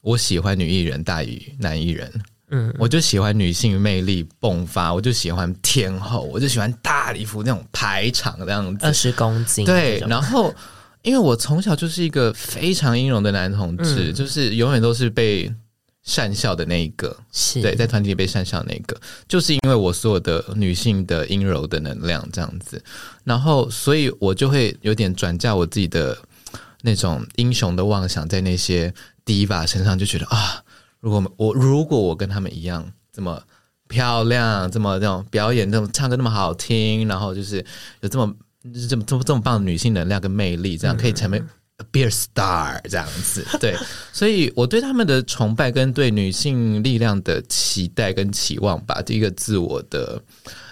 [0.00, 2.12] 我喜欢女艺人大于男艺人。
[2.56, 9.64] 嗯，我就喜欢女性魅力迸发，我就喜欢天后，我就喜欢大礼服那种排场这样子，二十公斤。
[9.64, 10.54] 对，然后
[11.02, 15.52] 因为我从小就是一个非常阴柔的男同志，嗯、就是永远都是被
[16.04, 17.60] 善笑的那一个，是。
[17.60, 22.80] 对，在团体里被善笑的那一个，就是因为我所有的女性的阴柔的能量这样子，
[23.24, 26.16] 然后所以我就会有点转嫁我自己的
[26.82, 28.94] 那种英雄的妄想在那些
[29.26, 30.62] diva 身上，就觉得啊。
[31.04, 33.38] 如果我如果我跟他们一样这么
[33.88, 37.62] 漂亮，这么这种表演，这种唱歌那么好听，然后就是
[38.00, 38.34] 有这么
[38.72, 41.36] 就是这么这么这么棒的女性能量跟魅力，这样可以成为
[41.76, 43.44] a beer star 这样子。
[43.60, 43.76] 对，
[44.14, 50.18] 所以我对他们的崇拜跟对女性力量的期待跟期望吧，第一个自我的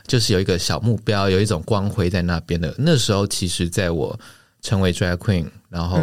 [0.06, 2.74] 就是有一个小目标，有一种光辉在那边的。
[2.78, 4.18] 那时候，其实在我
[4.62, 6.00] 成为 drag queen，然后。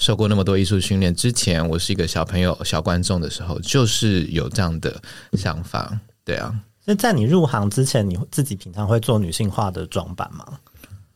[0.00, 5.00] 受过那么多艺术训练之前，我是一个小朋友、小观众的时候，就是有这样的
[5.34, 5.96] 想法。
[6.24, 10.58] 对啊，那在你入行之前，你自己平常会做女性化的装扮吗？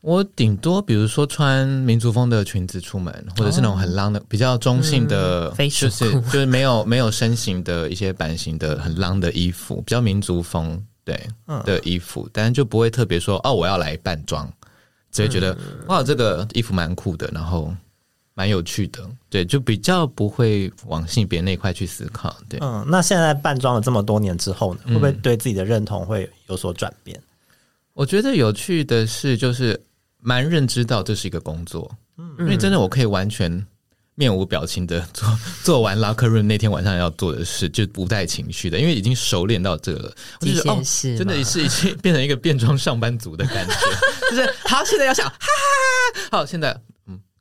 [0.03, 11.19] 我顶多比如说穿民族风的裙子出门，或者是那种很浪的、比较中性的，嗯、就是就是没有没有身形的一些版型的很浪的衣服，比较民族风对
[11.65, 14.47] 的衣服，但是就不会特别说哦，我要来扮装，
[15.11, 17.75] 只会觉得、嗯、哇，这个衣服蛮酷的，然后。
[18.37, 22.59] 蛮有趣的，对，就比较不会往性别那块去思考，对。
[22.61, 27.17] 嗯，那现在扮装了这么多年之后呢，会不会对自己的认同会有所转变？
[27.17, 27.23] 嗯，
[27.93, 29.81] 我觉得有趣的是，就是
[30.21, 33.65] 蛮认知到这是一个工作，嗯，因为真的我可以完全
[34.17, 40.83] 面无表情的做 做完 locker room 那天晚上要做的事，就不带情绪的，因为已经熟练到这个了，就是哦，
[41.17, 43.75] 真的是已经变成一个变装上班族的感觉，
[44.29, 46.77] 就是好，现在要想，哈哈，好，现在。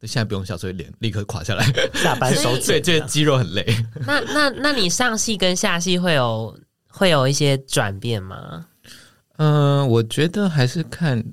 [0.06, 1.66] 现在不用笑，所以脸立刻垮下来。
[1.94, 3.66] 下班手对，这个肌肉很累。
[4.06, 8.66] 那那那你上戏跟下戏会有会有一些转变吗？
[9.38, 11.24] 嗯、呃，我觉得还是看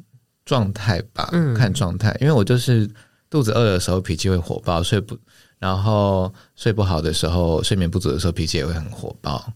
[0.44, 2.16] 状态吧，嗯、看状态。
[2.20, 2.88] 因为我就是
[3.28, 5.18] 肚子饿的时候脾气会火爆，睡不
[5.58, 9.52] 然后睡不好的时候，睡眠不足的时候脾气也会很火爆。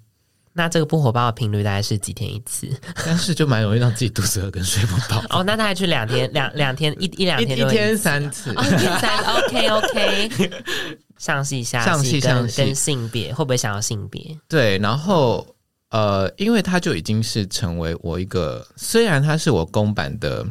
[0.57, 2.69] 那这个不火爆的频率大概是几天一次？
[3.05, 5.21] 但是就蛮容易让自己肚子饿跟睡不饱。
[5.31, 10.51] 哦，那大概去两天两两天一一两天一,一天三次，哦、一天三 OK OK。
[11.19, 14.39] 上戏下上戏上戏跟性别会不会想要性别？
[14.49, 15.45] 对，然后
[15.91, 20.47] 呃，因为他就已经是成为我一个，虽然他是我公版的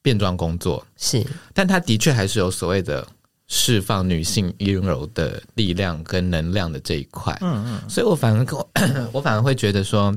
[0.00, 3.04] 变装工作是，但他的确还是有所谓的。
[3.52, 8.70] 释放女性阴柔的力量跟能量的这一块，嗯嗯，所以我反而我
[9.14, 10.16] 我反而会觉得说，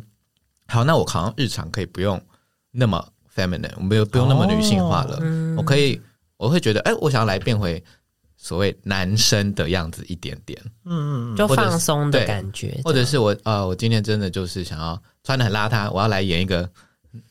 [0.67, 2.21] 好，那我好像日常可以不用
[2.69, 3.03] 那么
[3.35, 5.99] feminine，我没有不用那么女性化了，哦、我可以
[6.37, 7.83] 我会觉得，哎、欸，我想要来变回
[8.37, 16.69] 所谓男生的样子一点点，嗯嗯，就放松的感觉，或者是我呃，我今天真的就是想要穿的很邋遢，我要来演一个。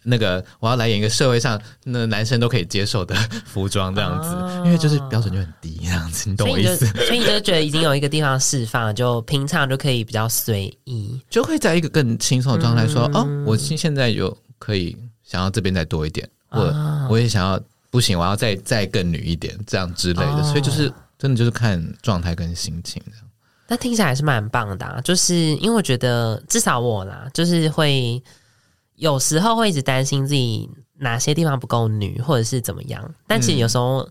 [0.03, 3.15] 那个我要来演一个社会上那男生都可以接受的
[3.45, 6.87] 服装这样子，哦、因为就是标准就很低这样子，你懂我意思？
[6.87, 23.13] 所以你就觉得已经有一个地方释放，就平常就可以比较随意，就会在一个更轻松的状态说，嗯、哦，我现现在就可以想要这边再多一点，或者、哦、我也想要不行，我要再再更女一点这样之类的，哦、所以就是真的就是看状态跟心情的。
[23.67, 28.23] 那听起来还是蛮棒的、啊，就是因为我觉得至少我啦，就是会。
[29.03, 33.15] 有时候会一直担心自己哪些地方不够女，或者是怎么样。
[33.27, 34.09] 但其实有时候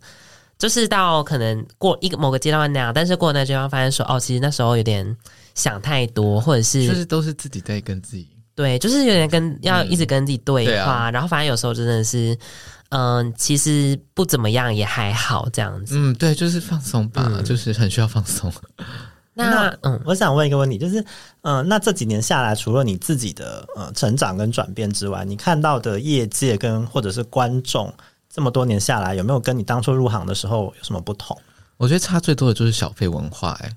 [0.58, 5.16] 就是到可能过一个某个阶段那样，但是过那阶段发现说，哦，其实那时候有点
[5.56, 10.72] 想太多，或者是就是都是自己在跟自己对，就是有点跟要一直跟自己对话。
[10.72, 12.38] 嗯对啊、然后反正有时候真的是，
[12.90, 15.96] 嗯、呃，其实不怎么样也还好这样子。
[15.98, 18.52] 嗯，对，就是放松吧，嗯、就是很需要放松。
[19.34, 21.00] 那嗯，我想问一个问题，就是
[21.42, 27.94] 嗯、呃，那这几年下来，除了你自己的呃成长跟转变之外，你看到的业界跟或者是观众
[28.30, 31.38] 这么多年下来，有没有跟你当初入行的时候有什么不同？
[31.78, 33.74] 我觉得差最多的就是小费文化、欸，哎，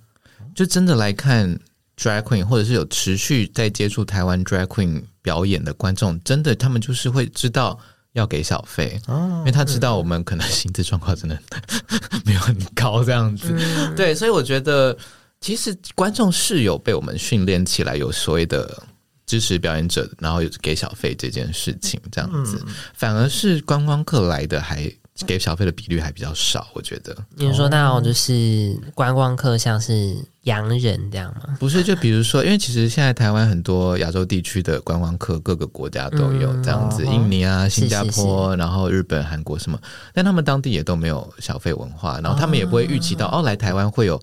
[0.57, 1.57] 就真的来看
[1.97, 7.79] drag queen，或者是有持续在接触台湾 drag queen 表演的观众，真的他们就是会知道
[8.15, 11.39] 要给小费，哦、因为他知道我们可能 薪资状况真的
[12.27, 14.97] 没有很高这样子，嗯、对，所以我觉得。
[15.45, 18.83] 其实观众是有被我们训练起来，有所谓的
[19.27, 24.91] 支持表演者，然后有给小费这件事情，这样子，反而是观光客来的还
[25.27, 27.15] 给小费的比率还比较少，我觉得。
[27.37, 31.59] 你说那种就是观光客像是洋人这样吗？
[31.61, 39.79] 不是，就比如说，因为其实现在台湾很多亚洲地区的观光客，各个国家都有这样子，印尼啊、新加坡，然后日本、韩国什么，
[40.15, 44.19] 但他们当地也都没有小费文化，然后他们也不会预期到哦，来台湾会有。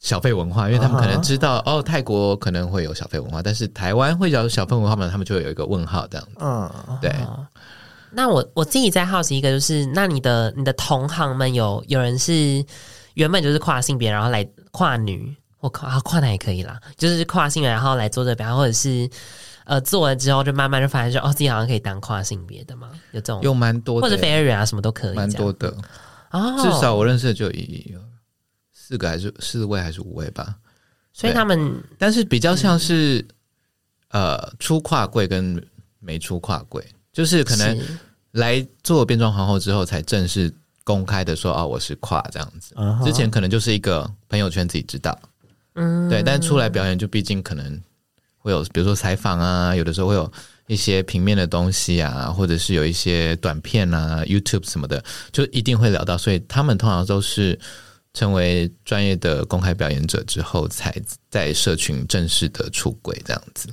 [0.00, 1.78] 小费文化，因为他们可能知道、uh.
[1.78, 5.08] 哦，泰国可能会有小费文化，但是台湾会有小费文化嘛？
[5.10, 6.32] 他们就会有一个问号这样子。
[6.40, 7.00] 嗯、uh，huh.
[7.00, 7.14] 对。
[8.10, 12.64] 那我我自己在好奇一个，就是那你的你的同行们有有人是
[13.14, 19.08] 原本就是跨性别，然后来跨女，我靠，啊、跨男也可以啦，就是跨性别，然后来做这边，或者是
[19.64, 22.88] 呃做了之后就慢慢就发现说，哦，自己好像可以当跨性别的嘛？
[23.12, 25.72] 有这种有蛮多的，或者非二元啊，什么都可以，蛮多的。
[26.30, 27.94] 哦，至少我认识的就有一。
[28.90, 30.52] 四个还是四位还是五位吧，
[31.12, 33.24] 所以他们，但是比较像是，
[34.08, 35.64] 呃出跨柜跟
[36.00, 37.78] 没出跨柜，就是可能
[38.32, 42.74] 来做变装皇后之后才正式公开的说啊、哦、我是跨这样子，
[43.04, 45.16] 之前可能就是一个朋友圈自己知道，
[45.74, 47.80] 嗯，对，但出来表演就毕竟可能
[48.38, 50.28] 会有比如说采访啊，有的时候会有。
[50.66, 56.16] 一些平面的东西啊，或者是有一些短片啊，YouTube 什么的，就一定会聊到。
[56.16, 57.58] 所以他们通常都是
[58.12, 60.94] 成为专业的公开表演者之后，才
[61.28, 63.68] 在社群正式的出轨这样子。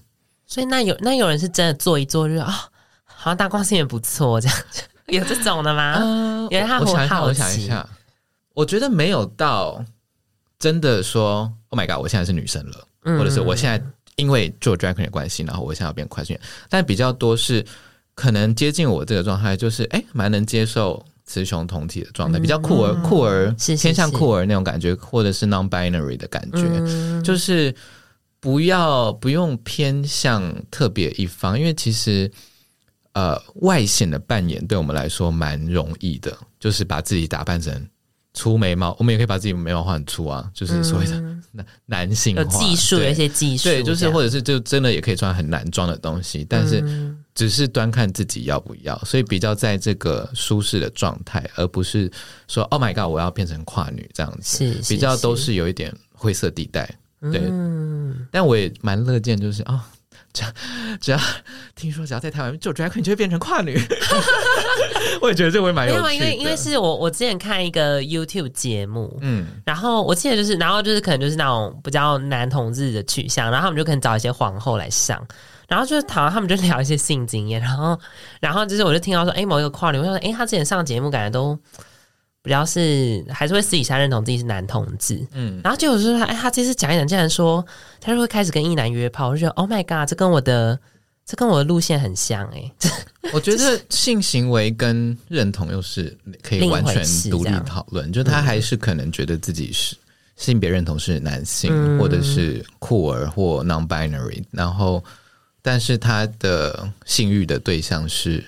[0.46, 2.56] 所以那有那有人是真的做一做，就啊、哦，
[3.06, 4.58] 好像大光线也不错，这样
[5.08, 5.98] 有这种的吗？
[6.00, 7.42] 嗯、因为他很好奇。
[7.42, 7.88] 我想一下，
[8.54, 9.84] 我觉得没有到
[10.58, 13.84] 真的说，Oh my God，我现在是女生了，嗯、或者是我现在。
[14.18, 17.64] 因为做 drag queen 的关系，然后我现在要变跨性别，但比较多是
[18.16, 27.76] 可能接近我这个状态，就是哎，蛮能接受雌雄同体的状态，比较酷儿酷儿，偏向酷儿那种感觉，或者是 non-binary 的感觉，嗯、就是
[28.40, 32.32] 不要不用偏向特别一方，因为其实
[33.12, 37.88] 呃外显的扮演对我们来说蛮容易的，就是把自己打扮成。
[38.34, 41.20] 粗眉毛，我们也可以把自己眉毛画很粗啊，就是所谓的
[41.52, 46.80] 男男性化，有技术，有一些技术，对，就是或者是就真的也可以穿很男装的东西，但是
[47.38, 52.12] 只是端看自己要不要，所以比较在这个舒适的状态，而不是
[52.48, 56.90] 说 Oh my God，我要变成跨女这样子，是比较都是有一点灰色地带，
[57.22, 59.76] 对，嗯，但我也蛮乐见，就是啊。
[59.76, 59.82] 哦
[60.34, 60.52] 只要
[61.02, 61.20] 只要
[61.74, 63.80] 听说只要在台湾做 drag queen 就会变成跨女，
[65.20, 66.14] 我也觉得这会蛮有趣的。
[66.14, 75.26] 因为因为是我我之前看一个 YouTube 节目，嗯，然后我记得就是，然后就是可能就是那种比较男同志的取向，然后他们就可能找一些皇后来上，
[75.68, 78.00] 然后就是讨论他们就聊一些性经验，然后
[78.40, 81.58] 然后就是我就听到说，哎，某一个跨女，我说，哎，他之前上节目感觉都。
[82.44, 87.66] 比较是还是会私底下认同自己是男同志，嗯，然后结果就是哎，他这次讲一讲，竟然说
[88.00, 90.80] 他就会开始跟异男约炮，我就觉得 Oh my God，这跟我的
[91.26, 92.92] 这跟我的路线很像哎、欸。
[93.34, 99.98] 我觉得性行为跟认同又是可以完全独立讨论，就他还是可能觉得自己是
[100.38, 105.04] 性别认同是男性，嗯、或者是酷儿或 non-binary，然后
[105.68, 108.44] 但是他的性欲的对象是。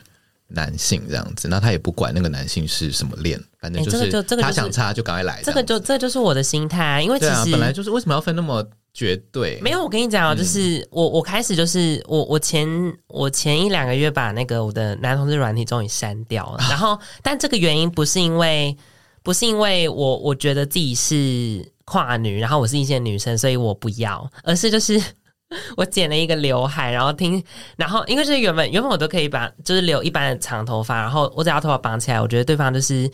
[0.52, 4.12] 男性这样子，那他也不管那个男性是什么恋，反正就是
[4.42, 5.44] 他想插就赶快来。
[5.44, 9.60] 这个就这就是我的心态，因为其实、啊、本来就是为什么要分那么绝对？
[9.62, 12.68] 没有，我跟你讲啊，就是、嗯、我我开始就是我我前
[13.06, 18.76] 我前一两个月把那个我的男同志软体终于删掉了， 然后但这个原因不是因为
[19.22, 25.00] 不是因为我我觉得自己是跨女，然后我是一线女生，所以我不要，而是就是。
[25.76, 27.44] 我剪了一个刘海，然后听，
[27.76, 33.10] 然后因为是原本原本我都可以把就是留一般的长头发，然后我只要头发绑起来，我觉得对方就是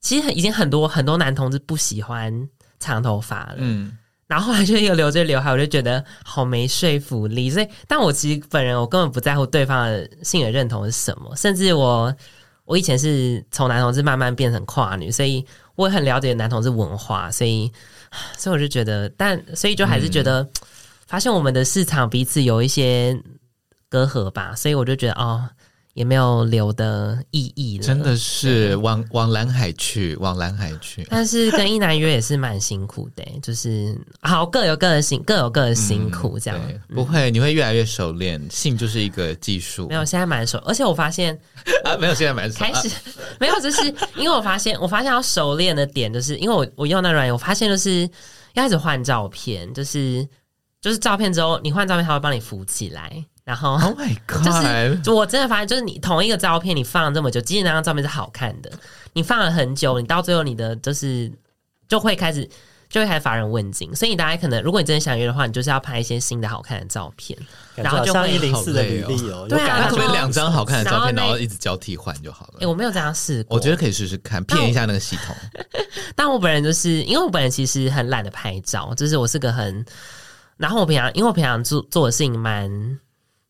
[0.00, 2.48] 其实已经很多很多男同志不喜欢
[2.80, 12.14] 长头发了，嗯，然后后来就又留着刘海，我就觉得好没说服力，所以但我其实本人我根本不在乎对方的性的认同是什么，甚至我
[12.64, 17.70] 我以前是从男同志慢慢变成跨女，所以我也很了解男同志文化，所以
[18.38, 20.40] 所以我就觉得，但所以就还是觉得。
[20.42, 20.50] 嗯
[21.06, 23.18] 发现我们的市场彼此有一些
[23.88, 25.48] 隔阂吧，所以我就觉得哦，
[25.92, 27.84] 也没有留的意义了。
[27.84, 31.06] 真的是往往蓝海去，往蓝海去。
[31.08, 38.40] 但是跟一男约也是蛮辛苦的，就是好各有各的辛，各有各的辛苦，这样、嗯、不会，你会越来越熟练。
[38.50, 41.38] 性就是一个技术，没有现在蛮熟，而且我发现
[41.84, 42.94] 啊，没有现在蛮熟，开始、啊、
[43.38, 43.86] 没有，就是
[44.16, 48.08] 因为我发现，我发现要熟练的点，就是因为我我用那软件，我发现就是
[48.54, 50.26] 要开始换照片，就是。
[50.84, 53.24] 就是照片之后，你换照片，他会帮你扶起来。
[53.42, 54.44] 然后，Oh my God！
[55.02, 58.70] 就是我真的发现，就是你同一个照片，你放了这么久，即使那张照片是好看的，
[59.14, 61.32] 你放了很久，你到最后你的就是
[61.88, 62.46] 就会开始
[62.90, 63.96] 就会开始乏人问津。
[63.96, 67.38] 所以大家可能，如果你真的想约的话，你就是要拍一些新的好看的照片，
[67.74, 69.46] 然后就会一零四的履历哦。
[69.48, 72.54] 对啊，可不可以两张好看的照片，然后一直交替换就好了？
[72.56, 75.34] 哎、欸，我没有这样试过，我觉得可以试试看，骗一下那个系统。
[75.54, 79.82] 但我，但我本人就是因为我本人其实很懒得拍照，就是我是个很。
[80.56, 82.98] 然后我平常，因为我平常做做的事情蛮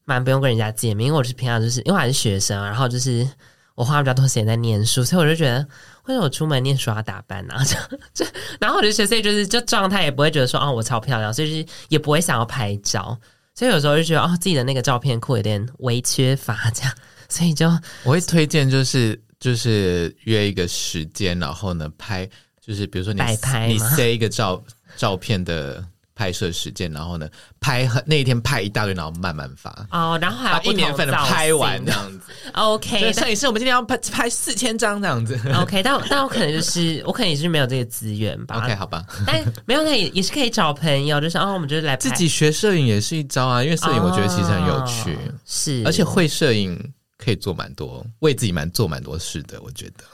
[0.04, 3.28] 蛮不用跟人家见面，因为我是平常就是因为我还是学生，然后就是
[3.74, 5.58] 我花比较多时间在念书，所以我就觉得
[6.06, 7.54] 为什么我出门念书要打扮 呢？
[7.64, 8.30] 就就
[8.60, 13.18] 然后我就觉得，所以就是就状态也不会觉得说哦我超漂亮，所以就是也不会想要拍照，
[13.54, 16.94] 所以有时候就觉得哦自己的那个照片库有点微缺乏这样，
[17.28, 17.68] 所以就
[18.04, 22.28] 我会推荐就是就是约一个时间，然后呢拍
[22.60, 24.62] 就是比如说你摆拍你塞一个照
[24.96, 25.84] 照片的。
[26.14, 27.28] 拍摄时间，然后呢，
[27.60, 32.20] 拍很那一天拍一大堆，然后慢慢发哦，然后还要把一年份的拍完这样子。
[32.52, 35.38] OK，摄影师，我们今天要拍拍四千张这样子。
[35.54, 38.58] OK，但但我可能就是我可能也是没有这个资源吧。
[38.58, 39.04] OK，好吧。
[39.26, 46.78] 但没有，那也也是可以找朋友，就是哦，我们就是来拍自己学摄影也是一招啊，因为摄影我觉得其实很有趣，哦、是，而且会摄影
[47.18, 50.04] 可以做蛮多，为自己蛮做蛮多事的，我觉得。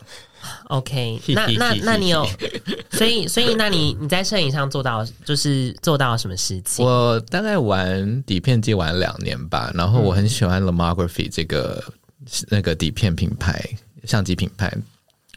[0.65, 2.27] OK，那那那你有，
[2.93, 6.85] 所以所以那你你在摄影上做到就是做到什么事情？
[6.85, 11.83] 我大概玩底片机玩两年吧，然后我很喜欢 Lomography 这个、
[12.21, 13.63] 嗯、那个底片品牌
[14.05, 14.73] 相机品牌，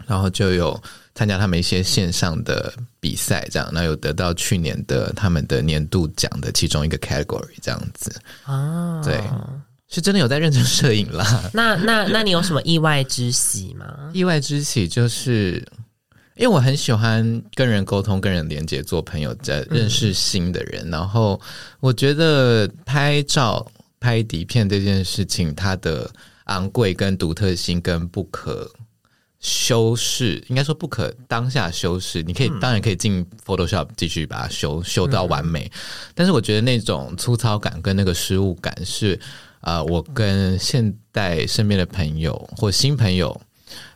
[0.06, 0.82] 然后就有
[1.16, 8.14] 参加他们一些线上的比赛，这样，然后有得到去年的他们的年度奖的其中一个 category 这样子
[8.46, 9.22] 啊，对。
[9.94, 11.24] 是真的有在认真摄影啦。
[11.54, 14.10] 那那那你有什么意外之喜吗？
[14.12, 15.64] 意外之喜就是，
[16.36, 20.90] 因为我很喜欢跟人沟通、跟人连接、做朋友、在认识新的人。
[20.90, 21.40] 嗯、然后
[21.80, 23.64] 我觉得拍照、
[24.00, 26.10] 拍底片这件事情，它的
[26.46, 28.68] 昂贵、跟独特性、跟不可
[29.40, 32.24] 修饰，应该说不可当下修饰。
[32.24, 35.80] 你可以、嗯、当然可以进 Photoshop 继续把它修修到完美，嗯、
[36.16, 39.20] 但是我觉得那种粗糙感跟那个失误感是。
[39.64, 43.30] 啊、呃，我跟现代身边的朋友或新朋友，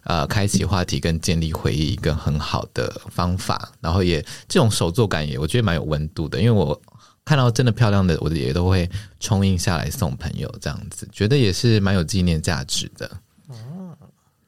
[0.01, 3.71] 啊、呃，开启话题跟建立回忆一个很好的方法。
[3.81, 6.81] 然后也这种手作感也我觉得蛮有温度的，因为我
[7.23, 8.89] 看到真的漂亮的，我也都会
[9.19, 13.11] 冲印下来送朋友，这样子觉得也是蛮有纪念价值的。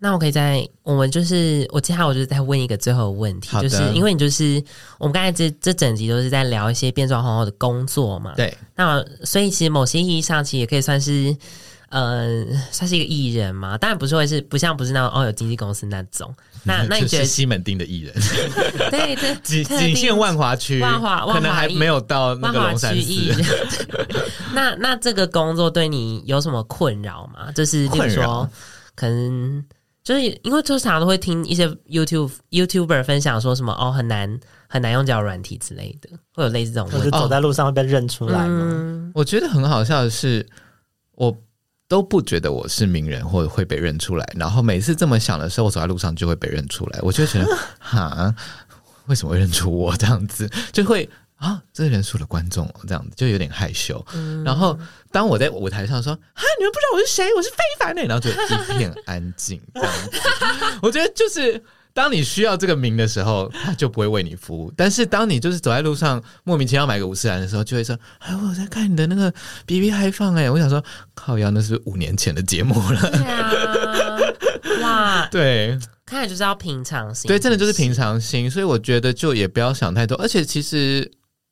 [0.01, 4.63] 那我可以在，我们就是我接下来我就再问一个最后的问题，就是因为你就是
[4.97, 11.35] 我们刚才这这整集都是在聊一些变装皇后的工作嘛，对，那所以其实某些意义上其实也可以算是，
[11.89, 16.33] 呃，算是一个艺人嘛，当然不是会是不像不是那种哦有经纪公司那种，
[16.63, 18.15] 那 那你觉得西门町的艺人？
[18.89, 23.35] 对对， 仅仅限万华区，万华可能还没有到那个龙山寺。
[24.53, 27.51] 那那这个工作对你有什么困扰吗？
[27.51, 28.49] 就是比如说
[28.95, 29.61] 可能。
[30.10, 38.70] 就是因为通常都会听一些 YouTube YouTuber 分享说什么哦很难很难用交友软体之类的，会有类似这种问题，就是走在路上会被认出来吗？
[38.72, 40.43] 嗯、我觉得很好笑的是，
[41.12, 41.38] 我
[41.88, 48.34] 都不觉得我是名人或者会被认出来，然后每次这么想的时候，我走在路上就会被认出来，我就觉得 哈，
[49.05, 51.07] 为什么会认出我这样子，就会。
[51.39, 54.05] 啊，这个人数的观众哦，这样子就有点害羞。
[54.13, 54.77] 嗯、然后
[55.09, 59.61] 当我在舞台上说：“哈，你们不知道我是谁，我是非凡的。”然后就一片安静。
[59.73, 60.19] 这样子，
[60.83, 61.63] 我觉得就是
[61.93, 64.69] 当你需要这个名的时候，他就不会为你服务。
[64.75, 69.33] 但是当你就是走在路上莫名其妙买个五十兰的时候，就会说：“哎，我在看你的那个
[69.65, 70.83] B B 嗨放。”哎，我想说，
[71.13, 72.99] 靠腰，那是五年前的节目了。
[73.09, 74.19] 对啊，
[74.81, 77.29] 哇， 对，看来就是要平常心。
[77.29, 78.51] 对，真的就是平常心。
[78.51, 80.17] 所以我觉得就也不要想太多。
[80.17, 81.09] 而且其实。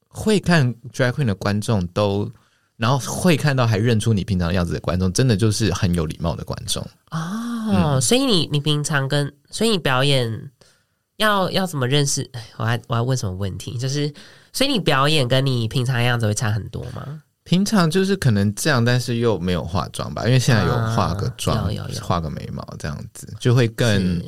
[0.07, 2.31] 会看 Drag Queen 的观众都，
[2.75, 6.81] 然后会看到还认出你平常的样子的观众，真的就是很有礼貌的观众
[7.11, 7.69] 哦。
[7.69, 10.51] 嗯、所以你你平常跟，所以你表演
[11.17, 12.29] 要要怎么认识？
[12.57, 13.77] 我还我还问什么问题？
[13.77, 14.11] 就是，
[14.53, 17.21] 所以你表演跟你平常的样子会差很多吗？
[17.43, 24.21] 平常就是可能这样，但是又没有化妆吧，因为现在有化个妆，啊、有有有画个眉毛这样子，就会更。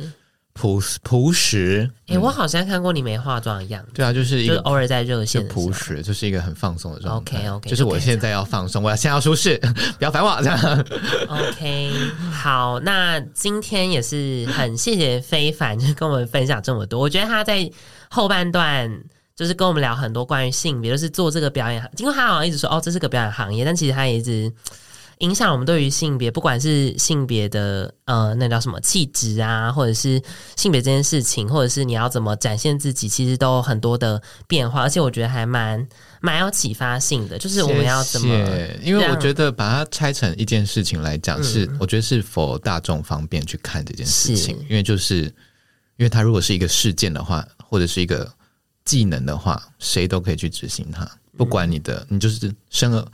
[0.60, 3.92] 朴朴实，哎、欸，我好像看过你没化妆的样子。
[3.94, 7.38] 对啊，就是一个就是偶尔在热线的朴实，就是一个很放松的状态。
[7.38, 9.58] OK OK，就是我现在要放松，我要先要舒适，
[9.98, 10.86] 不要烦我这样。
[11.30, 11.92] OK，
[12.34, 17.00] 好，那今天也是很谢谢非凡，就跟我们分享这么多。
[17.00, 17.72] 我觉得他在
[18.10, 18.92] 后半段
[19.38, 24.52] 就是跟我们聊很多关于性别，就是做这个表演，因为他好像一直说哦，这是个表演行业，但其实他也一直。
[25.20, 30.22] 影响我们对于性别，不管是性别的呃，那叫什么气质啊，或者是
[30.56, 35.86] 性别这件事情，或者是你要怎么展现自己，其实都有很多的变化，而且我觉得还蛮
[36.22, 37.38] 蛮有启发性的。
[37.38, 38.28] 就是我们要怎么？
[38.28, 45.24] 谢谢，因为我觉得把它拆成一件事情来讲，是、嗯、我觉得是 for 大众方便去看这件事情，因为就是
[45.98, 48.32] 因为它如果是一个事件的话，或者是一个
[48.86, 51.06] 技能的话，谁都可以去执行它，
[51.36, 53.06] 不管你的，嗯、你就是生而。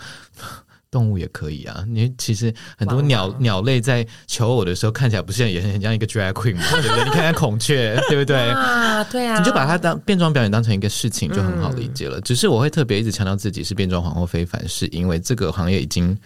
[0.95, 6.63] 动物也可以啊，你其实很多鸟鸟类在求偶的时候看起来不是也很像一个 drag queen 吗？
[6.81, 7.03] 对不对？
[7.03, 8.37] 你看看孔雀， 对不对？
[8.37, 12.17] 啊，对啊，你就把它当变装表演当成一个事情，就很好理解了。
[12.17, 16.17] 嗯、只是我会特别一直强调自己是变装皇后非凡，是因为这个行业已经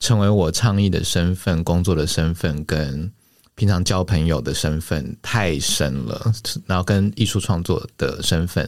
[0.00, 3.12] 成为我倡议的身份、工作的身份跟
[3.56, 6.32] 平常交朋友的身份太深了，
[6.64, 8.66] 然后跟艺术创作的身份，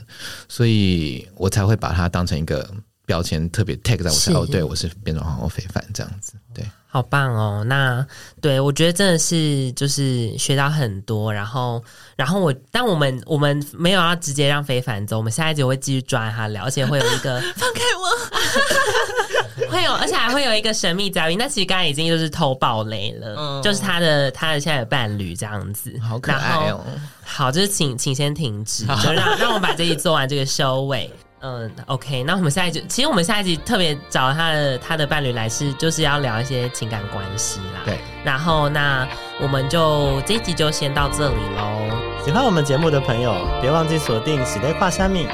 [0.50, 2.70] 所以我才会把它当成一个。
[3.07, 6.62] 标签特别 tag 在我身上，哦，对我是变装皇后非凡这样子，对。
[6.88, 7.62] 好棒哦！
[7.66, 8.07] 那
[8.40, 11.82] 对我觉得真的是就是学到很多，然后
[12.16, 21.36] 然后我但我们我们没有要直接让非凡走，我们下一集会继续抓他聊，而且会有一个 放开我， 会有而且还会有一个神秘嘉宾。
[21.36, 26.82] 那其实刚才已经就是偷爆雷了，嗯、就是他的他的现在的伴侣这样子，好可爱哦！
[27.22, 31.12] 好，就是请请先停止，就让让我把这一做完这个收尾。
[31.49, 37.82] 嗯，OK，那我们下一集，其实我们下一集特别找他的他的伴侣来是，就是要聊一些情感关系啦。
[37.84, 39.07] 对，然后那
[39.40, 41.97] 我们就这一集就先到这里喽。
[42.24, 45.28] 喜欢我们节目的朋友，别忘记锁定喜类跨虾米，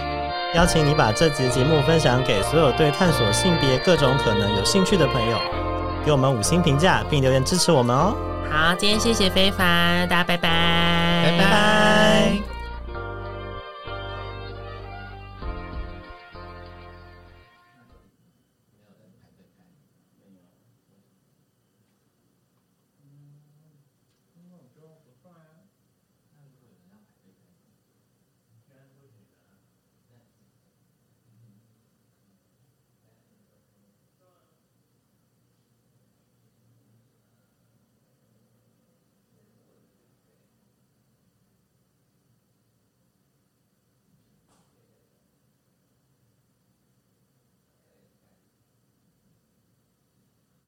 [0.55, 5.39] 邀请你把这集节目分享给所有对探索性别各种可能有兴趣的朋友，
[6.05, 8.15] 给我们五星评价并留言支持我们哦。
[8.51, 12.52] 好，今天谢谢非凡，大家拜拜，拜拜。